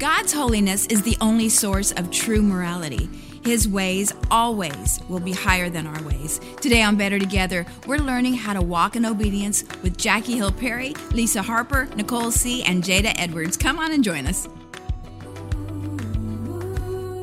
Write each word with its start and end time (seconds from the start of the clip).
God's 0.00 0.32
holiness 0.32 0.86
is 0.86 1.02
the 1.02 1.18
only 1.20 1.50
source 1.50 1.92
of 1.92 2.10
true 2.10 2.40
morality. 2.40 3.06
His 3.44 3.68
ways 3.68 4.14
always 4.30 4.98
will 5.10 5.20
be 5.20 5.32
higher 5.32 5.68
than 5.68 5.86
our 5.86 6.02
ways. 6.04 6.40
Today 6.62 6.80
on 6.80 6.96
Better 6.96 7.18
Together, 7.18 7.66
we're 7.86 7.98
learning 7.98 8.32
how 8.32 8.54
to 8.54 8.62
walk 8.62 8.96
in 8.96 9.04
obedience 9.04 9.62
with 9.82 9.98
Jackie 9.98 10.38
Hill 10.38 10.52
Perry, 10.52 10.94
Lisa 11.12 11.42
Harper, 11.42 11.86
Nicole 11.96 12.30
C., 12.30 12.62
and 12.62 12.82
Jada 12.82 13.12
Edwards. 13.18 13.58
Come 13.58 13.78
on 13.78 13.92
and 13.92 14.02
join 14.02 14.26
us. 14.26 14.46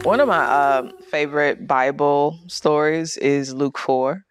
One 0.06 0.20
of 0.20 0.28
my 0.28 0.46
uh, 0.46 0.92
favorite 1.10 1.66
Bible 1.66 2.40
stories 2.46 3.18
is 3.18 3.56
Luke 3.56 3.80
4, 3.80 4.24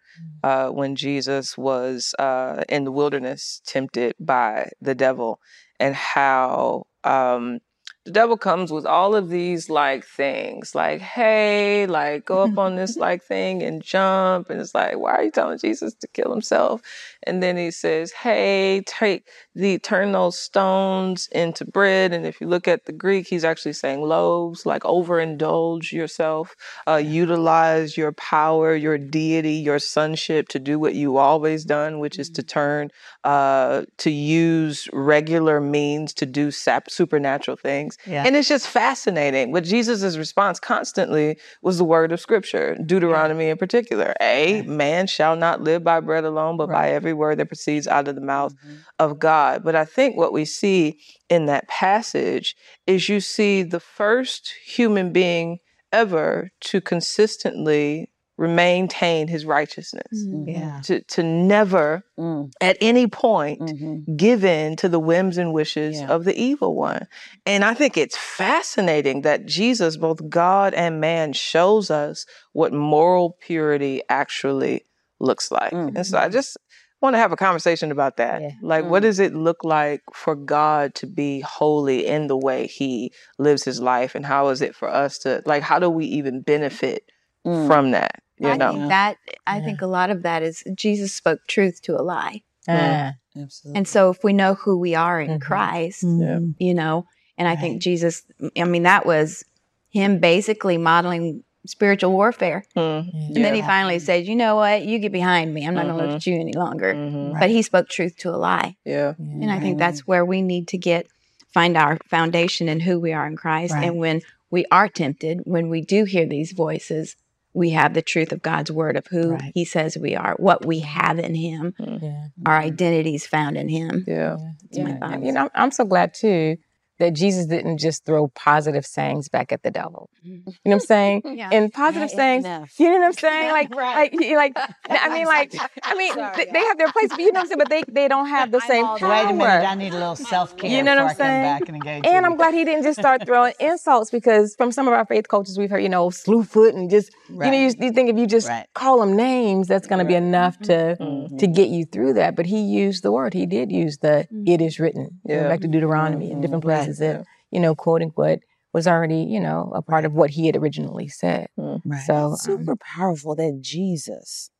uh, 0.44 0.68
when 0.68 0.94
Jesus 0.94 1.58
was 1.58 2.14
uh, 2.20 2.62
in 2.68 2.84
the 2.84 2.92
wilderness 2.92 3.60
tempted 3.66 4.14
by 4.20 4.70
the 4.80 4.94
devil, 4.94 5.40
and 5.80 5.96
how 5.96 6.84
um, 7.02 7.58
the 8.06 8.12
devil 8.12 8.36
comes 8.36 8.70
with 8.70 8.86
all 8.86 9.16
of 9.16 9.28
these 9.30 9.68
like 9.68 10.04
things 10.04 10.76
like 10.76 11.00
hey 11.00 11.86
like 11.86 12.24
go 12.24 12.40
up 12.40 12.56
on 12.56 12.76
this 12.76 12.96
like 13.06 13.20
thing 13.22 13.64
and 13.64 13.82
jump 13.82 14.48
and 14.48 14.60
it's 14.60 14.74
like 14.76 14.96
why 14.96 15.12
are 15.12 15.24
you 15.24 15.30
telling 15.32 15.58
jesus 15.58 15.92
to 15.94 16.06
kill 16.08 16.30
himself? 16.30 16.80
And 17.24 17.42
then 17.42 17.56
he 17.56 17.72
says 17.72 18.12
hey 18.12 18.82
take 18.86 19.28
the 19.56 19.78
turn 19.80 20.12
those 20.12 20.38
stones 20.38 21.28
into 21.32 21.64
bread 21.64 22.12
and 22.12 22.24
if 22.24 22.40
you 22.40 22.46
look 22.46 22.68
at 22.68 22.84
the 22.84 22.92
greek 22.92 23.26
he's 23.26 23.44
actually 23.44 23.72
saying 23.72 24.02
loaves 24.02 24.64
like 24.64 24.82
overindulge 24.82 25.90
yourself 25.90 26.54
uh, 26.86 26.96
utilize 26.96 27.96
your 27.96 28.12
power 28.12 28.76
your 28.76 28.98
deity 28.98 29.54
your 29.54 29.80
sonship 29.80 30.46
to 30.48 30.60
do 30.60 30.78
what 30.78 30.94
you 30.94 31.16
always 31.16 31.64
done 31.64 31.98
which 31.98 32.18
is 32.18 32.30
to 32.30 32.42
turn 32.42 32.90
uh, 33.24 33.82
to 33.98 34.10
use 34.10 34.88
regular 34.92 35.60
means 35.60 36.14
to 36.14 36.26
do 36.26 36.52
sap- 36.52 36.90
supernatural 36.90 37.56
things 37.56 37.95
Yeah. 38.06 38.24
and 38.24 38.36
it's 38.36 38.48
just 38.48 38.68
fascinating. 38.68 39.52
But 39.52 39.64
Jesus' 39.64 40.16
response 40.16 40.60
constantly 40.60 41.38
was 41.62 41.78
the 41.78 41.84
word 41.84 42.12
of 42.12 42.20
scripture, 42.20 42.76
Deuteronomy 42.84 43.48
in 43.48 43.56
particular. 43.56 44.14
A, 44.20 44.62
man 44.62 45.06
shall 45.06 45.36
not 45.36 45.60
live 45.60 45.82
by 45.82 46.00
bread 46.00 46.24
alone, 46.24 46.56
but 46.56 46.68
by 46.68 46.90
every 46.90 47.12
word 47.12 47.38
that 47.38 47.46
proceeds 47.46 47.86
out 47.86 48.08
of 48.08 48.14
the 48.14 48.20
mouth 48.20 48.54
mm-hmm. 48.56 48.76
of 48.98 49.18
God. 49.18 49.64
But 49.64 49.74
I 49.74 49.84
think 49.84 50.16
what 50.16 50.32
we 50.32 50.44
see 50.44 50.98
in 51.28 51.46
that 51.46 51.68
passage 51.68 52.56
is 52.86 53.08
you 53.08 53.20
see 53.20 53.62
the 53.62 53.80
first 53.80 54.52
human 54.64 55.12
being 55.12 55.58
ever 55.92 56.50
to 56.60 56.80
consistently 56.80 58.10
maintain 58.38 59.28
his 59.28 59.44
righteousness. 59.46 60.06
Yeah. 60.46 60.80
To, 60.84 61.00
to 61.02 61.22
never 61.22 62.04
Mm. 62.18 62.50
at 62.60 62.76
any 62.80 63.06
point 63.06 63.60
Mhm. 63.60 64.16
give 64.16 64.44
in 64.44 64.76
to 64.76 64.88
the 64.88 64.98
whims 64.98 65.36
and 65.38 65.52
wishes 65.52 66.00
Yeah. 66.00 66.08
of 66.08 66.24
the 66.24 66.34
evil 66.34 66.74
one. 66.74 67.06
And 67.44 67.64
I 67.64 67.74
think 67.74 67.96
it's 67.96 68.16
fascinating 68.16 69.22
that 69.22 69.44
Jesus, 69.46 69.96
both 69.96 70.28
God 70.28 70.72
and 70.74 71.00
man, 71.00 71.32
shows 71.34 71.90
us 71.90 72.26
what 72.52 72.72
moral 72.72 73.36
purity 73.40 74.02
actually 74.08 74.84
looks 75.20 75.50
like. 75.50 75.72
And 75.72 76.06
so 76.06 76.18
I 76.18 76.28
just 76.28 76.56
want 77.02 77.14
to 77.14 77.18
have 77.18 77.32
a 77.32 77.36
conversation 77.36 77.90
about 77.92 78.16
that. 78.16 78.40
Yeah. 78.40 78.50
Like, 78.62 78.84
what 78.86 79.02
does 79.02 79.18
it 79.18 79.34
look 79.34 79.62
like 79.64 80.02
for 80.14 80.34
God 80.34 80.94
to 80.96 81.06
be 81.06 81.40
holy 81.40 82.06
in 82.06 82.26
the 82.26 82.36
way 82.36 82.66
he 82.66 83.12
lives 83.38 83.64
his 83.64 83.80
life? 83.80 84.14
And 84.14 84.24
how 84.24 84.48
is 84.48 84.62
it 84.62 84.74
for 84.74 84.88
us 84.88 85.18
to, 85.18 85.42
like, 85.44 85.62
how 85.62 85.78
do 85.78 85.90
we 85.90 86.06
even 86.06 86.40
benefit 86.40 87.02
Mm. 87.46 87.66
from 87.66 87.90
that? 87.92 88.22
You 88.38 88.48
I 88.50 88.56
know? 88.56 88.72
think 88.72 88.88
that 88.88 89.16
I 89.46 89.58
Yeah. 89.58 89.64
think 89.64 89.80
a 89.82 89.86
lot 89.86 90.10
of 90.10 90.22
that 90.24 90.42
is 90.42 90.62
Jesus 90.74 91.14
spoke 91.14 91.40
truth 91.46 91.80
to 91.82 91.98
a 91.98 92.02
lie. 92.02 92.42
Ah, 92.68 93.14
absolutely. 93.40 93.78
And 93.78 93.88
so 93.88 94.10
if 94.10 94.22
we 94.24 94.32
know 94.32 94.54
who 94.54 94.76
we 94.78 94.94
are 94.94 95.20
in 95.20 95.38
Mhm. 95.38 95.40
Christ, 95.40 96.04
Yeah. 96.04 96.40
you 96.58 96.74
know, 96.74 97.06
and 97.38 97.46
I 97.48 97.56
think 97.56 97.80
Jesus 97.80 98.22
I 98.58 98.64
mean 98.64 98.82
that 98.82 99.06
was 99.06 99.44
him 99.90 100.18
basically 100.18 100.76
modeling 100.76 101.44
spiritual 101.66 102.12
warfare. 102.12 102.64
Mm, 102.76 103.10
And 103.34 103.44
then 103.44 103.54
he 103.54 103.62
finally 103.62 103.98
said, 103.98 104.26
"You 104.26 104.36
know 104.36 104.54
what? 104.56 104.84
You 104.84 104.98
get 105.00 105.10
behind 105.12 105.52
me. 105.54 105.66
I'm 105.66 105.74
not 105.74 105.86
going 105.86 105.98
to 105.98 106.04
look 106.04 106.14
at 106.16 106.26
you 106.26 106.38
any 106.38 106.52
longer." 106.52 106.94
mhm. 106.94 107.40
But 107.40 107.50
he 107.50 107.62
spoke 107.62 107.88
truth 107.88 108.16
to 108.18 108.30
a 108.30 108.36
lie. 108.36 108.76
Yeah. 108.84 109.14
And 109.18 109.50
I 109.50 109.58
think 109.60 109.78
that's 109.78 110.06
where 110.06 110.24
we 110.24 110.42
need 110.42 110.68
to 110.68 110.78
get 110.78 111.06
find 111.52 111.76
our 111.76 111.96
foundation 112.08 112.68
in 112.68 112.80
who 112.80 113.00
we 113.00 113.12
are 113.14 113.26
in 113.26 113.34
Christ. 113.36 113.72
Right. 113.74 113.84
And 113.86 113.96
when 113.98 114.20
we 114.50 114.64
are 114.70 114.88
tempted, 114.88 115.40
when 115.44 115.68
we 115.70 115.80
do 115.80 116.04
hear 116.04 116.26
these 116.26 116.52
voices, 116.52 117.16
we 117.56 117.70
have 117.70 117.94
the 117.94 118.02
truth 118.02 118.32
of 118.32 118.42
God's 118.42 118.70
word 118.70 118.96
of 118.96 119.06
who 119.06 119.30
Right. 119.32 119.50
he 119.54 119.64
says 119.64 119.96
we 119.96 120.14
are, 120.14 120.34
what 120.38 120.66
we 120.66 120.80
have 120.80 121.18
in 121.18 121.34
him, 121.34 121.74
mm-hmm. 121.80 122.04
Yeah. 122.04 122.26
our 122.44 122.58
identity 122.58 123.14
is 123.14 123.26
found 123.26 123.56
in 123.56 123.68
him. 123.68 124.04
Yeah. 124.06 124.36
That's 124.62 124.78
my 124.78 124.90
Yeah, 124.90 124.98
thoughts. 124.98 125.14
and, 125.14 125.26
you 125.26 125.32
know, 125.32 125.40
I'm, 125.44 125.50
I'm 125.54 125.70
so 125.70 125.84
glad 125.86 126.12
too 126.12 126.58
that 126.98 127.12
Jesus 127.12 127.46
didn't 127.46 127.78
just 127.78 128.04
throw 128.04 128.28
positive 128.28 128.86
sayings 128.86 129.28
back 129.28 129.52
at 129.52 129.62
the 129.62 129.70
devil. 129.70 130.08
Mm-hmm. 130.26 130.30
You 130.30 130.42
know 130.46 130.52
what 130.64 130.72
I'm 130.74 130.80
saying? 130.80 131.22
Yeah. 131.36 131.50
And 131.52 131.70
positive 131.72 132.08
Right, 132.08 132.10
sayings, 132.16 132.44
enough. 132.46 132.72
you 132.80 132.88
know 132.90 132.98
what 132.98 133.04
I'm 133.06 133.12
saying? 133.28 133.50
Like, 133.52 133.74
Right. 133.74 134.12
like, 134.14 134.56
like, 134.56 134.70
I 134.90 135.08
mean, 135.10 135.26
like, 135.26 135.54
I 135.82 135.94
mean, 135.94 136.14
th- 136.14 136.48
they 136.52 136.60
have 136.64 136.78
their 136.78 136.90
place, 136.92 137.08
but 137.10 137.18
you 137.18 137.26
know 137.32 137.40
what 137.40 137.44
I'm 137.44 137.46
saying? 137.48 137.58
But 137.58 137.68
they, 137.68 137.82
they 137.88 138.08
don't 138.08 138.28
have 138.28 138.50
the 138.50 138.60
same 138.60 138.84
power. 138.86 139.08
Wait 139.10 139.30
a 139.30 139.32
minute, 139.34 139.66
I 139.68 139.74
need 139.74 139.92
a 139.92 139.98
little 139.98 140.16
self 140.16 140.56
care 140.56 140.70
You 140.70 140.82
know 140.82 140.94
what 140.96 141.10
I'm 141.10 141.16
saying? 141.16 141.42
back 141.42 141.62
and 141.68 141.76
engage. 141.76 142.06
And. 142.06 142.24
I'm 142.26 142.36
glad 142.36 142.54
he 142.54 142.64
didn't 142.64 142.82
just 142.82 142.98
start 142.98 143.24
throwing 143.24 143.52
insults 143.60 144.10
because 144.10 144.54
from 144.56 144.72
some 144.72 144.88
of 144.88 144.94
our 144.94 145.04
faith 145.06 145.28
coaches 145.28 145.58
we've 145.58 145.70
heard, 145.70 145.82
you 145.82 145.88
know, 145.88 146.10
slew 146.10 146.42
foot 146.42 146.74
and 146.74 146.90
just, 146.90 147.12
you 147.28 147.36
know, 147.36 147.52
you, 147.52 147.72
you 147.78 147.92
think 147.92 148.08
if 148.10 148.16
you 148.16 148.26
just 148.26 148.48
Right. 148.48 148.66
call 148.74 149.00
them 149.00 149.14
names, 149.16 149.68
that's 149.68 149.86
going 149.86 150.00
mm-hmm. 150.00 150.08
to 150.08 150.12
be 150.12 150.16
enough 150.16 150.58
to 150.60 150.96
Mhm. 151.00 151.38
to 151.38 151.46
get 151.46 151.68
you 151.68 151.84
through 151.84 152.14
that. 152.14 152.34
But 152.34 152.46
he 152.46 152.60
used 152.60 153.02
the 153.04 153.12
word. 153.12 153.32
He 153.34 153.46
did 153.46 153.70
use 153.70 153.98
the 153.98 154.26
mm-hmm. 154.32 154.44
"it 154.46 154.60
is 154.60 154.80
written." 154.80 155.20
Yeah. 155.24 155.48
back 155.48 155.60
to 155.60 155.68
Deuteronomy 155.68 156.30
in 156.32 156.40
different 156.40 156.64
Right. 156.86 156.96
places 156.96 156.98
that 157.00 157.24
you 157.50 157.60
know, 157.60 157.74
quoting 157.74 158.10
what 158.14 158.40
was 158.72 158.86
already 158.86 159.22
you 159.22 159.40
know 159.40 159.72
a 159.74 159.82
part 159.82 160.04
of 160.04 160.14
what 160.14 160.30
he 160.30 160.46
had 160.46 160.56
originally 160.56 161.08
said. 161.08 161.48
Right. 161.56 162.00
So 162.06 162.14
um, 162.14 162.36
super 162.36 162.76
powerful 162.76 163.34
that 163.36 163.58
Jesus, 163.60 164.50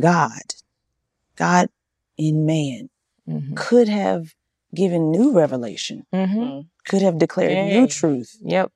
God, 0.00 0.42
God 1.36 1.68
in 2.16 2.46
man, 2.46 2.90
mhm. 3.28 3.56
could 3.56 3.88
have 3.88 4.34
given 4.74 5.10
new 5.10 5.32
revelation, 5.32 6.06
Mhm. 6.12 6.66
could 6.86 7.02
have 7.02 7.18
declared 7.18 7.52
Yeah. 7.52 7.80
new 7.80 7.86
truth, 7.86 8.36
Yep. 8.42 8.72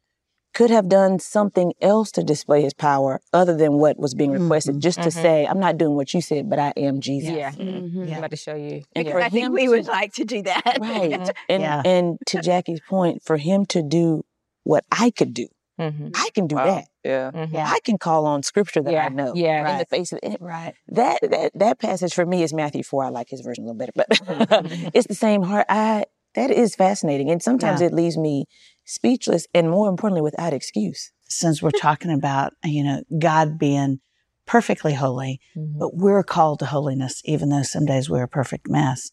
Could 0.57 0.71
have 0.71 0.89
done 0.89 1.19
something 1.19 1.73
else 1.83 2.11
to 2.13 2.23
display 2.23 2.63
his 2.63 2.73
power 2.73 3.21
other 3.41 3.55
than 3.63 3.75
what 3.75 3.99
was 3.99 4.15
being 4.15 4.31
requested, 4.33 4.81
just 4.81 4.99
to 5.03 5.11
Mhm. 5.11 5.23
say, 5.25 5.47
I'm 5.47 5.61
not 5.61 5.77
doing 5.77 5.97
what 5.97 6.15
you 6.15 6.21
said, 6.23 6.49
but 6.49 6.59
I 6.59 6.73
am 6.79 7.01
Jesus. 7.01 7.31
Yeah. 7.31 7.51
Mhm. 7.53 8.11
I'm 8.11 8.19
about 8.19 8.31
to 8.31 8.37
show 8.37 8.55
you. 8.55 8.77
And 8.95 9.05
Because 9.05 9.23
I 9.23 9.29
think 9.29 9.53
we 9.53 9.65
to- 9.65 9.69
would 9.73 9.87
like 9.87 10.13
to 10.15 10.25
do 10.25 10.41
that. 10.51 10.79
Right. 10.81 11.11
Mhm. 11.21 11.31
And 11.51 11.63
Yeah. 11.63 11.83
and 11.85 12.19
to 12.31 12.41
Jackie's 12.41 12.81
point, 12.89 13.23
for 13.23 13.37
him 13.37 13.67
to 13.75 13.83
do 13.83 14.23
what 14.65 14.85
I 14.91 15.11
could 15.11 15.35
do. 15.35 15.47
I 15.79 16.29
can 16.35 16.47
do 16.47 16.57
Wow. 16.57 16.65
that. 16.73 16.85
Yeah. 17.05 17.31
Yeah. 17.53 17.67
I 17.71 17.81
can 17.85 17.99
call 17.99 18.25
on 18.25 18.43
scripture 18.43 18.83
that 18.83 18.93
Yeah. 18.95 19.05
I 19.05 19.09
know. 19.11 19.33
Yeah. 19.35 19.59
In 19.59 19.65
the 19.65 19.71
Right. 19.81 19.89
face 19.91 20.11
of 20.15 20.21
it. 20.23 20.39
Right. 20.41 20.73
That 20.89 21.19
that 21.35 21.53
that 21.55 21.79
passage 21.79 22.15
for 22.15 22.25
me 22.25 22.43
is 22.43 22.55
Matthew 22.55 22.83
four. 22.83 23.05
I 23.05 23.11
like 23.11 23.29
his 23.29 23.43
version 23.43 23.65
a 23.65 23.67
little 23.73 23.79
better, 23.79 23.93
but 23.95 24.07
it's 24.97 25.07
the 25.07 25.15
same 25.27 25.43
heart. 25.43 25.67
I 25.69 26.05
that 26.35 26.51
is 26.51 26.75
fascinating, 26.75 27.31
and 27.31 27.43
sometimes 27.43 27.81
Yeah. 27.83 27.89
it 27.89 27.95
leaves 27.95 28.17
me 28.17 28.47
speechless, 28.87 29.47
and 29.53 29.71
more 29.71 29.91
importantly, 29.91 30.23
without 30.23 30.55
excuse. 30.55 31.13
Since 31.29 31.61
we're 31.61 31.73
talking 31.73 32.11
about, 32.11 32.55
you 32.65 32.83
know, 32.83 33.03
God 33.19 33.59
being 33.59 34.01
perfectly 34.47 34.95
holy, 34.95 35.41
Mhm. 35.57 35.79
but 35.79 35.97
we're 35.97 36.23
called 36.23 36.61
to 36.61 36.67
holiness, 36.67 37.21
even 37.25 37.49
though 37.51 37.65
some 37.65 37.85
days 37.85 38.09
we're 38.09 38.23
a 38.23 38.29
perfect 38.29 38.69
mess, 38.69 39.11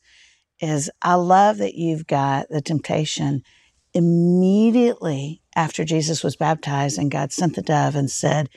is 0.60 0.90
I 1.02 1.16
love 1.16 1.58
that 1.58 1.76
you've 1.76 2.08
got 2.08 2.48
the 2.50 2.62
temptation 2.62 3.42
immediately 3.94 5.42
after 5.56 5.84
Jesus 5.84 6.24
was 6.24 6.36
baptized 6.36 6.98
and 6.98 7.12
God 7.12 7.32
sent 7.32 7.56
the 7.56 7.62
dove 7.62 7.96
and 7.96 8.10
said, 8.10 8.50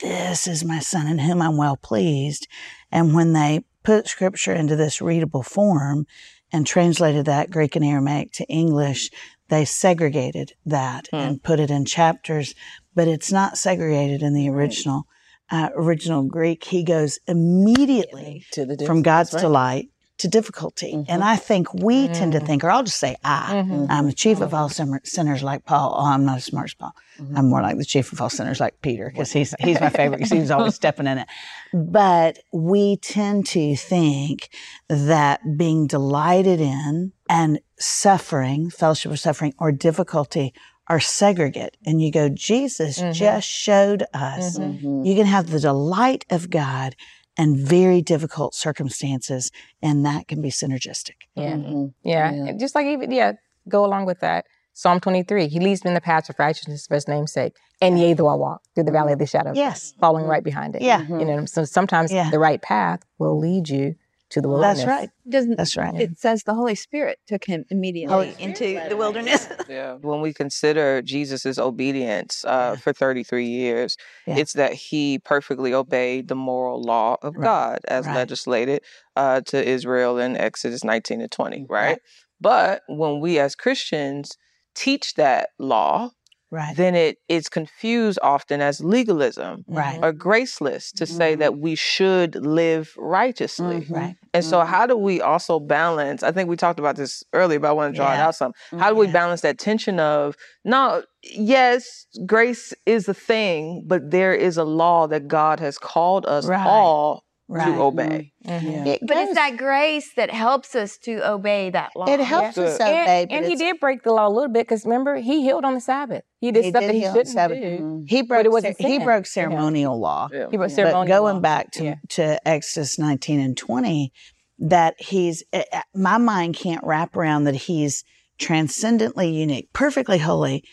This 0.00 0.46
is 0.46 0.64
my 0.64 0.80
son 0.80 1.06
in 1.06 1.18
whom 1.18 1.40
I'm 1.40 1.56
well 1.56 1.76
pleased. 1.76 2.46
And 2.90 3.14
when 3.14 3.32
they 3.32 3.64
put 3.82 4.08
scripture 4.08 4.52
into 4.52 4.76
this 4.76 5.00
readable 5.00 5.42
form 5.42 6.06
and 6.52 6.66
translated 6.66 7.24
that 7.26 7.50
Greek 7.50 7.76
and 7.76 7.84
Aramaic 7.84 8.32
to 8.32 8.44
English, 8.46 9.10
they 9.48 9.64
segregated 9.64 10.52
that 10.64 11.08
and 11.12 11.42
put 11.42 11.60
it 11.60 11.70
in 11.70 11.84
chapters, 11.84 12.54
but 12.94 13.08
it's 13.08 13.32
not 13.32 13.58
segregated 13.58 14.22
in 14.22 14.34
the 14.34 14.48
original. 14.48 15.06
Uh, 15.48 15.68
original 15.76 16.24
Greek, 16.24 16.64
he 16.64 16.82
goes 16.82 17.20
immediately 17.28 18.44
To 18.50 18.66
the 18.66 18.84
from 18.84 19.02
God's 19.02 19.32
right. 19.32 19.40
delight 19.40 19.88
to 20.18 20.28
difficulty. 20.28 20.92
Mm-hmm. 20.92 21.10
And 21.10 21.22
I 21.22 21.36
think 21.36 21.72
we 21.74 22.08
tend 22.08 22.32
to 22.32 22.40
mm. 22.40 22.46
think, 22.46 22.64
or 22.64 22.70
I'll 22.70 22.82
just 22.82 22.98
say 22.98 23.16
I, 23.22 23.64
Mhm. 23.66 23.86
I'm 23.90 24.06
the 24.06 24.12
chief 24.12 24.40
of 24.40 24.48
mm-hmm. 24.48 24.56
all 24.56 24.68
sinner- 24.68 25.02
sinners 25.04 25.42
like 25.42 25.66
Paul. 25.66 25.94
Oh, 25.96 26.06
I'm 26.06 26.24
not 26.24 26.38
as 26.38 26.44
smart 26.44 26.70
as 26.70 26.74
Paul. 26.74 26.94
Mm-hmm. 27.20 27.36
I'm 27.36 27.48
more 27.50 27.60
like 27.60 27.76
the 27.76 27.84
chief 27.84 28.12
of 28.12 28.20
all 28.20 28.30
sinners 28.30 28.58
like 28.58 28.80
Peter 28.80 29.10
because 29.10 29.30
he's, 29.30 29.54
he's 29.60 29.80
my 29.80 29.90
favorite 29.90 30.18
because 30.18 30.32
he's 30.32 30.50
always 30.50 30.74
stepping 30.82 31.06
in 31.06 31.18
it. 31.18 31.28
But 31.74 32.38
we 32.52 32.96
tend 32.96 33.46
to 33.48 33.76
think 33.76 34.48
that 34.88 35.40
being 35.56 35.86
delighted 35.86 36.60
in 36.60 37.12
and 37.28 37.60
suffering, 37.78 38.70
fellowship 38.70 39.12
of 39.12 39.20
suffering 39.20 39.54
or 39.58 39.70
difficulty 39.70 40.54
are 40.88 41.00
segregate. 41.00 41.76
And 41.84 42.00
you 42.00 42.12
go, 42.12 42.28
Jesus 42.28 43.02
just 43.12 43.48
showed 43.48 44.04
us 44.14 44.58
you 44.58 45.14
can 45.16 45.26
have 45.26 45.50
the 45.50 45.60
delight 45.60 46.24
of 46.30 46.48
God 46.48 46.94
and 47.36 47.56
very 47.56 48.00
difficult 48.02 48.54
circumstances, 48.54 49.50
and 49.82 50.04
that 50.06 50.28
can 50.28 50.40
be 50.42 50.50
synergistic. 50.50 51.14
Yeah. 51.34 51.54
Mhm. 51.54 51.94
Yeah. 52.02 52.32
Yeah. 52.32 52.52
Just 52.52 52.74
like 52.74 52.86
even, 52.86 53.10
yeah, 53.10 53.32
go 53.68 53.84
along 53.84 54.06
with 54.06 54.20
that. 54.20 54.46
Psalm 54.72 55.00
23, 55.00 55.48
he 55.48 55.58
leads 55.58 55.84
me 55.84 55.88
in 55.88 55.94
the 55.94 56.00
paths 56.00 56.28
of 56.28 56.38
righteousness 56.38 56.86
for 56.86 56.94
his 56.94 57.08
name's 57.08 57.32
sake. 57.32 57.54
And 57.80 57.98
yea, 57.98 58.12
though 58.14 58.26
I 58.28 58.34
walk 58.34 58.60
through 58.74 58.84
the 58.84 58.92
valley 58.92 59.12
of 59.14 59.18
the 59.18 59.26
shadow 59.26 59.50
of 59.50 59.56
Yes. 59.56 59.90
death, 59.92 60.00
following 60.00 60.26
right 60.26 60.44
behind 60.44 60.76
it. 60.76 60.82
Yeah. 60.82 61.00
You 61.08 61.24
know, 61.24 61.44
so 61.46 61.64
sometimes 61.64 62.12
Yeah. 62.12 62.30
the 62.30 62.38
right 62.38 62.60
path 62.60 63.00
will 63.18 63.38
lead 63.38 63.68
you 63.68 63.94
to 64.30 64.40
the 64.40 64.48
wilderness. 64.48 64.78
That's 64.78 64.88
right. 64.88 65.10
Doesn't 65.28 65.56
That's 65.56 65.76
right. 65.76 65.94
it 66.00 66.18
says 66.18 66.42
the 66.44 66.54
Holy 66.54 66.74
Spirit 66.74 67.18
took 67.26 67.44
him 67.44 67.64
immediately 67.70 68.34
into 68.38 68.80
the 68.88 68.96
wilderness. 68.96 69.48
Yeah. 69.68 69.94
When 69.94 70.20
we 70.20 70.32
consider 70.32 71.02
Jesus' 71.02 71.58
obedience 71.58 72.44
uh, 72.44 72.72
Yeah. 72.74 72.76
for 72.76 72.92
33 72.92 73.46
years, 73.46 73.96
Yeah. 74.26 74.36
it's 74.38 74.52
that 74.54 74.74
he 74.74 75.18
perfectly 75.18 75.74
obeyed 75.74 76.28
the 76.28 76.36
moral 76.36 76.80
law 76.80 77.16
of 77.22 77.34
Right. 77.36 77.44
God 77.44 77.78
as 77.88 78.06
Right. 78.06 78.14
legislated 78.14 78.82
uh, 79.16 79.40
to 79.46 79.64
Israel 79.68 80.18
in 80.18 80.36
Exodus 80.36 80.84
19 80.84 81.20
to 81.20 81.28
20, 81.28 81.66
right? 81.68 81.86
Right. 81.88 81.98
But 82.40 82.82
when 82.88 83.20
we 83.20 83.38
as 83.38 83.54
Christians 83.56 84.36
teach 84.74 85.14
that 85.14 85.48
law, 85.58 86.10
Right. 86.50 86.76
then 86.76 86.94
it 86.94 87.18
it's 87.28 87.48
confused 87.48 88.18
often 88.22 88.60
as 88.60 88.80
legalism 88.80 89.64
Right. 89.66 89.98
or 90.00 90.12
graceless 90.12 90.92
to 90.92 91.04
say 91.04 91.34
that 91.34 91.52
mm-hmm. 91.52 91.60
we 91.60 91.74
should 91.74 92.36
live 92.36 92.94
righteously. 92.96 93.80
Mm-hmm. 93.80 93.94
Right. 93.94 94.16
And 94.32 94.44
so, 94.44 94.58
mm-hmm. 94.58 94.68
how 94.72 94.86
do 94.86 94.96
we 94.96 95.20
also 95.20 95.58
balance? 95.58 96.22
I 96.22 96.30
think 96.30 96.48
we 96.48 96.56
talked 96.56 96.78
about 96.78 96.96
this 96.96 97.24
earlier, 97.32 97.58
but 97.58 97.68
I 97.68 97.72
want 97.72 97.94
to 97.94 97.96
draw 97.96 98.12
it 98.12 98.18
out 98.18 98.34
some. 98.36 98.52
How 98.78 98.90
do 98.90 98.96
we 98.96 99.06
Yeah. 99.06 99.12
balance 99.12 99.40
that 99.40 99.58
tension 99.58 99.98
of 99.98 100.36
no, 100.64 101.02
yes, 101.22 102.06
grace 102.26 102.72
is 102.86 103.08
a 103.08 103.14
thing, 103.14 103.82
but 103.86 104.10
there 104.10 104.34
is 104.34 104.56
a 104.56 104.64
law 104.64 105.06
that 105.08 105.26
God 105.28 105.58
has 105.60 105.78
called 105.78 106.26
us 106.26 106.46
Right. 106.46 106.64
all 106.66 107.24
Right. 107.48 107.66
to 107.74 107.80
obey. 107.80 108.32
Mhm. 108.44 108.86
It 108.86 109.00
But 109.06 109.16
it's 109.18 109.34
that 109.34 109.56
grace 109.56 110.12
that 110.14 110.30
helps 110.32 110.74
us 110.74 110.98
to 111.04 111.24
obey 111.30 111.70
that 111.70 111.90
law. 111.94 112.06
It 112.08 112.18
helps 112.18 112.58
us 112.58 112.76
Good. 112.78 112.82
obey, 112.88 113.22
And, 113.22 113.32
and 113.32 113.46
he 113.46 113.54
did 113.54 113.78
break 113.78 114.02
the 114.02 114.12
law 114.12 114.26
a 114.26 114.30
little 114.30 114.48
bit 114.52 114.66
because 114.66 114.84
remember, 114.84 115.14
he 115.16 115.42
healed 115.42 115.64
on 115.64 115.74
the 115.74 115.80
Sabbath. 115.80 116.24
He 116.40 116.50
did 116.50 116.64
He 116.64 116.70
stuff 116.70 116.80
did 116.80 116.88
that 116.88 116.94
he 116.94 117.00
heal 117.02 117.10
on 117.10 117.14
the 117.14 117.18
shouldn't 117.20 117.34
Sabbath. 117.34 117.58
do. 117.60 118.04
He 118.08 118.22
broke. 118.22 118.44
it 118.44 118.50
wasn't 118.50 118.76
he 118.80 118.96
sin. 118.96 119.04
broke 119.04 119.24
Yeah. 119.26 119.30
ceremonial 119.30 120.00
law. 120.00 120.28
Yeah. 120.32 120.46
He 120.50 120.56
was 120.58 120.72
But 120.72 120.76
ceremonial 120.76 121.16
going 121.18 121.34
law. 121.36 121.40
back 121.40 121.70
to 121.72 121.84
Yeah. 121.84 121.94
to 122.10 122.48
Exodus 122.48 122.98
19 122.98 123.38
and 123.38 123.56
20, 123.56 124.12
that 124.58 124.94
he's 124.98 125.44
eh, 125.52 125.62
eh, 125.70 125.82
my 125.94 126.18
mind 126.18 126.56
can't 126.56 126.82
wrap 126.82 127.16
around 127.16 127.44
that 127.44 127.54
he's 127.54 128.02
transcendently 128.38 129.28
unique, 129.30 129.72
perfectly 129.72 130.18
holy, 130.18 130.64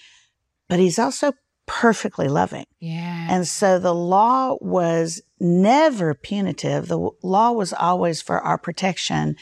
but 0.70 0.80
he's 0.80 0.98
also 0.98 1.34
perfectly 1.66 2.28
loving. 2.28 2.66
Yeah. 2.80 3.28
And 3.30 3.48
so 3.48 3.80
the 3.80 3.94
law 3.94 4.58
was 4.62 5.22
never 5.40 6.14
punitive. 6.14 6.88
The 6.88 7.10
law 7.22 7.52
was 7.52 7.74
always 7.74 8.22
for 8.22 8.40
our 8.40 8.58
protection 8.58 9.36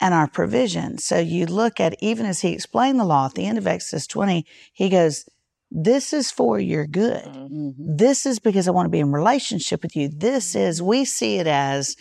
and 0.00 0.14
our 0.14 0.28
provision. 0.28 0.98
So 0.98 1.18
you 1.18 1.46
look 1.46 1.80
at, 1.80 1.96
even 2.00 2.26
as 2.26 2.40
he 2.40 2.52
explained 2.52 3.00
the 3.00 3.04
law 3.04 3.26
at 3.26 3.34
the 3.34 3.46
end 3.46 3.58
of 3.58 3.66
Exodus 3.66 4.06
20, 4.06 4.44
he 4.72 4.88
goes, 4.88 5.26
This 5.70 6.12
is 6.12 6.30
for 6.30 6.58
your 6.58 6.86
good. 6.86 7.24
Mm-hmm. 7.24 7.70
This 7.78 8.26
is 8.26 8.38
because 8.38 8.68
I 8.68 8.72
want 8.72 8.86
to 8.86 8.90
be 8.90 9.00
in 9.00 9.12
relationship 9.12 9.82
with 9.82 9.96
you. 9.96 10.08
This 10.08 10.54
is, 10.54 10.82
we 10.82 11.04
see 11.04 11.36
it 11.38 11.46
as, 11.46 11.96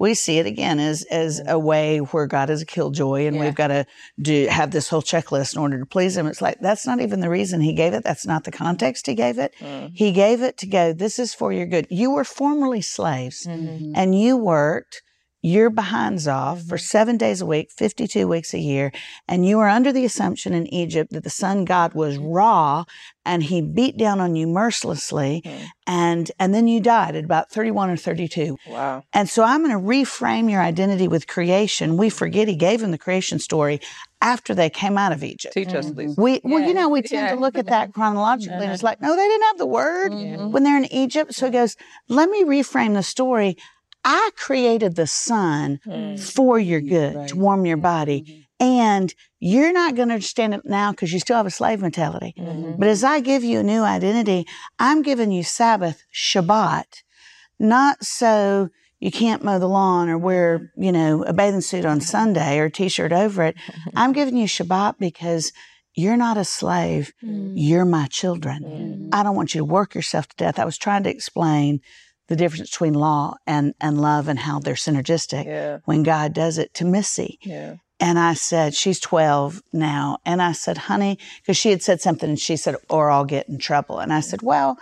we 0.00 0.14
see 0.14 0.38
it 0.38 0.46
again 0.46 0.80
as 0.80 1.04
as 1.10 1.40
a 1.46 1.58
way 1.58 1.98
where 1.98 2.26
God 2.26 2.50
is 2.50 2.62
a 2.62 2.66
killjoy 2.66 3.26
and 3.26 3.36
Yeah. 3.36 3.42
we've 3.42 3.54
got 3.54 3.68
to 3.68 3.86
do 4.20 4.46
have 4.48 4.70
this 4.72 4.88
whole 4.88 5.02
checklist 5.02 5.54
in 5.54 5.60
order 5.60 5.78
to 5.78 5.86
please 5.86 6.16
him. 6.16 6.26
It's 6.26 6.42
like 6.42 6.58
that's 6.60 6.86
not 6.86 7.00
even 7.00 7.20
the 7.20 7.30
reason 7.30 7.60
he 7.60 7.74
gave 7.74 7.92
it. 7.92 8.02
That's 8.02 8.26
not 8.26 8.42
the 8.44 8.50
context 8.50 9.06
he 9.06 9.14
gave 9.14 9.38
it. 9.38 9.52
Mm. 9.60 9.92
He 9.94 10.10
gave 10.10 10.42
it 10.42 10.56
to 10.58 10.66
go, 10.66 10.92
this 10.92 11.18
is 11.18 11.34
for 11.34 11.52
your 11.52 11.66
good. 11.66 11.86
You 11.90 12.10
were 12.10 12.24
formerly 12.24 12.80
slaves 12.80 13.46
Mhm. 13.46 13.92
and 13.94 14.18
you 14.18 14.36
worked 14.36 15.02
your 15.42 15.70
behinds 15.70 16.28
off 16.28 16.62
for 16.62 16.76
seven 16.76 17.16
days 17.16 17.40
a 17.40 17.46
week, 17.46 17.70
52 17.70 18.28
weeks 18.28 18.52
a 18.52 18.58
year. 18.58 18.92
And 19.26 19.46
you 19.46 19.56
were 19.56 19.68
under 19.68 19.92
the 19.92 20.04
assumption 20.04 20.52
in 20.52 20.72
Egypt 20.72 21.12
that 21.12 21.24
the 21.24 21.30
sun 21.30 21.64
God 21.64 21.94
was 21.94 22.18
mm-hmm. 22.18 22.28
Ra 22.28 22.84
and 23.24 23.42
he 23.42 23.62
beat 23.62 23.96
down 23.96 24.20
on 24.20 24.36
you 24.36 24.46
mercilessly. 24.46 25.42
Mm-hmm. 25.44 25.64
And, 25.86 26.30
and 26.38 26.54
then 26.54 26.68
you 26.68 26.80
died 26.80 27.16
at 27.16 27.24
about 27.24 27.50
31 27.50 27.90
or 27.90 27.96
32. 27.96 28.56
Wow. 28.68 29.04
And 29.12 29.28
so 29.28 29.42
I'm 29.42 29.64
going 29.64 29.72
to 29.72 29.78
reframe 29.78 30.50
your 30.50 30.60
identity 30.60 31.08
with 31.08 31.26
creation. 31.26 31.96
We 31.96 32.10
forget 32.10 32.46
he 32.46 32.56
gave 32.56 32.82
him 32.82 32.90
the 32.90 32.98
creation 32.98 33.38
story 33.38 33.80
after 34.22 34.54
they 34.54 34.68
came 34.68 34.98
out 34.98 35.12
of 35.12 35.24
Egypt. 35.24 35.54
Teach 35.54 35.74
us, 35.74 35.88
Lisa. 35.90 36.20
We, 36.20 36.40
well, 36.44 36.60
you 36.60 36.74
know, 36.74 36.88
we 36.90 37.00
tend 37.00 37.28
Yeah. 37.28 37.34
to 37.34 37.40
look 37.40 37.56
at 37.56 37.66
that 37.66 37.92
chronologically 37.94 38.54
and 38.54 38.64
uh-huh. 38.64 38.74
it's 38.74 38.82
like, 38.82 39.00
no, 39.00 39.16
they 39.16 39.26
didn't 39.26 39.46
have 39.46 39.58
the 39.58 39.66
word 39.66 40.10
when 40.52 40.62
they're 40.62 40.76
in 40.76 40.92
Egypt. 40.92 41.34
So 41.34 41.46
he 41.46 41.52
goes, 41.52 41.76
let 42.08 42.28
me 42.28 42.44
reframe 42.44 42.94
the 42.94 43.02
story. 43.02 43.56
I 44.04 44.30
created 44.36 44.96
the 44.96 45.06
sun 45.06 45.80
mm. 45.86 46.18
for 46.18 46.58
your 46.58 46.80
good 46.80 47.28
to 47.28 47.36
warm 47.36 47.66
your 47.66 47.76
body. 47.76 48.46
And 48.58 49.14
you're 49.38 49.72
not 49.72 49.94
going 49.94 50.08
to 50.08 50.14
understand 50.14 50.52
it 50.52 50.60
now 50.64 50.90
because 50.90 51.12
you 51.12 51.18
still 51.18 51.36
have 51.36 51.46
a 51.46 51.50
slave 51.50 51.80
mentality. 51.80 52.34
Mm-hmm. 52.38 52.78
But 52.78 52.88
as 52.88 53.02
I 53.02 53.20
give 53.20 53.42
you 53.42 53.60
a 53.60 53.62
new 53.62 53.82
identity, 53.82 54.46
I'm 54.78 55.00
giving 55.00 55.32
you 55.32 55.42
Sabbath, 55.42 56.04
Shabbat, 56.14 57.02
not 57.58 58.04
so 58.04 58.68
you 58.98 59.10
can't 59.10 59.42
mow 59.42 59.58
the 59.58 59.66
lawn 59.66 60.10
or 60.10 60.18
wear, 60.18 60.58
mm-hmm. 60.58 60.82
you 60.82 60.92
know, 60.92 61.22
a 61.22 61.32
bathing 61.32 61.62
suit 61.62 61.86
on 61.86 61.98
mm-hmm. 61.98 62.04
Sunday 62.04 62.58
or 62.58 62.66
a 62.66 62.70
t-shirt 62.70 63.12
over 63.12 63.44
it. 63.44 63.56
I'm 63.96 64.12
giving 64.12 64.36
you 64.36 64.46
Shabbat 64.46 64.96
because 64.98 65.52
you're 65.94 66.18
not 66.18 66.36
a 66.36 66.44
slave. 66.44 67.12
Mm. 67.22 67.54
You're 67.56 67.84
my 67.84 68.06
children. 68.06 69.10
I 69.12 69.22
don't 69.22 69.36
want 69.36 69.54
you 69.54 69.60
to 69.60 69.64
work 69.64 69.94
yourself 69.94 70.28
to 70.28 70.36
death. 70.36 70.58
I 70.58 70.64
was 70.64 70.78
trying 70.78 71.02
to 71.02 71.10
explain 71.10 71.80
the 72.30 72.36
difference 72.36 72.70
between 72.70 72.94
law 72.94 73.34
and, 73.44 73.74
and 73.80 74.00
love 74.00 74.28
and 74.28 74.38
how 74.38 74.60
they're 74.60 74.74
synergistic 74.74 75.44
Yeah. 75.44 75.78
when 75.84 76.04
God 76.04 76.32
does 76.32 76.58
it 76.58 76.72
to 76.74 76.84
Missy. 76.84 77.40
Yeah. 77.42 77.74
And 77.98 78.20
I 78.20 78.34
said, 78.34 78.72
she's 78.72 79.00
12 79.00 79.60
now. 79.72 80.18
And 80.24 80.40
I 80.40 80.52
said, 80.52 80.78
honey, 80.78 81.18
because 81.42 81.56
she 81.56 81.70
had 81.70 81.82
said 81.82 82.00
something 82.00 82.30
and 82.30 82.38
she 82.38 82.56
said, 82.56 82.76
or 82.88 83.10
I'll 83.10 83.24
get 83.24 83.48
in 83.48 83.58
trouble. 83.58 83.98
And 83.98 84.12
I 84.12 84.20
said, 84.20 84.42
well, 84.42 84.78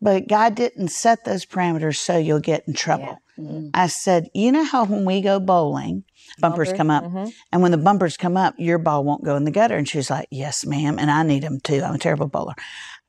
but 0.00 0.28
God 0.28 0.54
didn't 0.54 0.88
set 0.88 1.24
those 1.24 1.44
parameters 1.44 1.96
so 1.96 2.16
you'll 2.16 2.38
get 2.38 2.62
in 2.68 2.72
trouble. 2.72 3.18
Mm-hmm. 3.36 3.70
I 3.74 3.88
said, 3.88 4.28
you 4.32 4.52
know 4.52 4.64
how 4.64 4.84
when 4.84 5.04
we 5.04 5.20
go 5.20 5.40
bowling, 5.40 6.04
bumpers 6.38 6.72
come 6.72 6.90
up, 6.90 7.04
mm-hmm. 7.04 7.28
and 7.52 7.62
when 7.62 7.72
the 7.72 7.78
bumpers 7.78 8.16
come 8.16 8.36
up, 8.36 8.54
your 8.58 8.78
ball 8.78 9.04
won't 9.04 9.24
go 9.24 9.36
in 9.36 9.44
the 9.44 9.50
gutter. 9.50 9.76
And 9.76 9.88
she 9.88 9.98
was 9.98 10.08
like, 10.08 10.28
yes, 10.30 10.64
ma'am. 10.64 10.98
And 10.98 11.10
I 11.10 11.24
need 11.24 11.42
them 11.42 11.60
too. 11.60 11.82
I'm 11.82 11.96
a 11.96 11.98
terrible 11.98 12.28
bowler. 12.28 12.54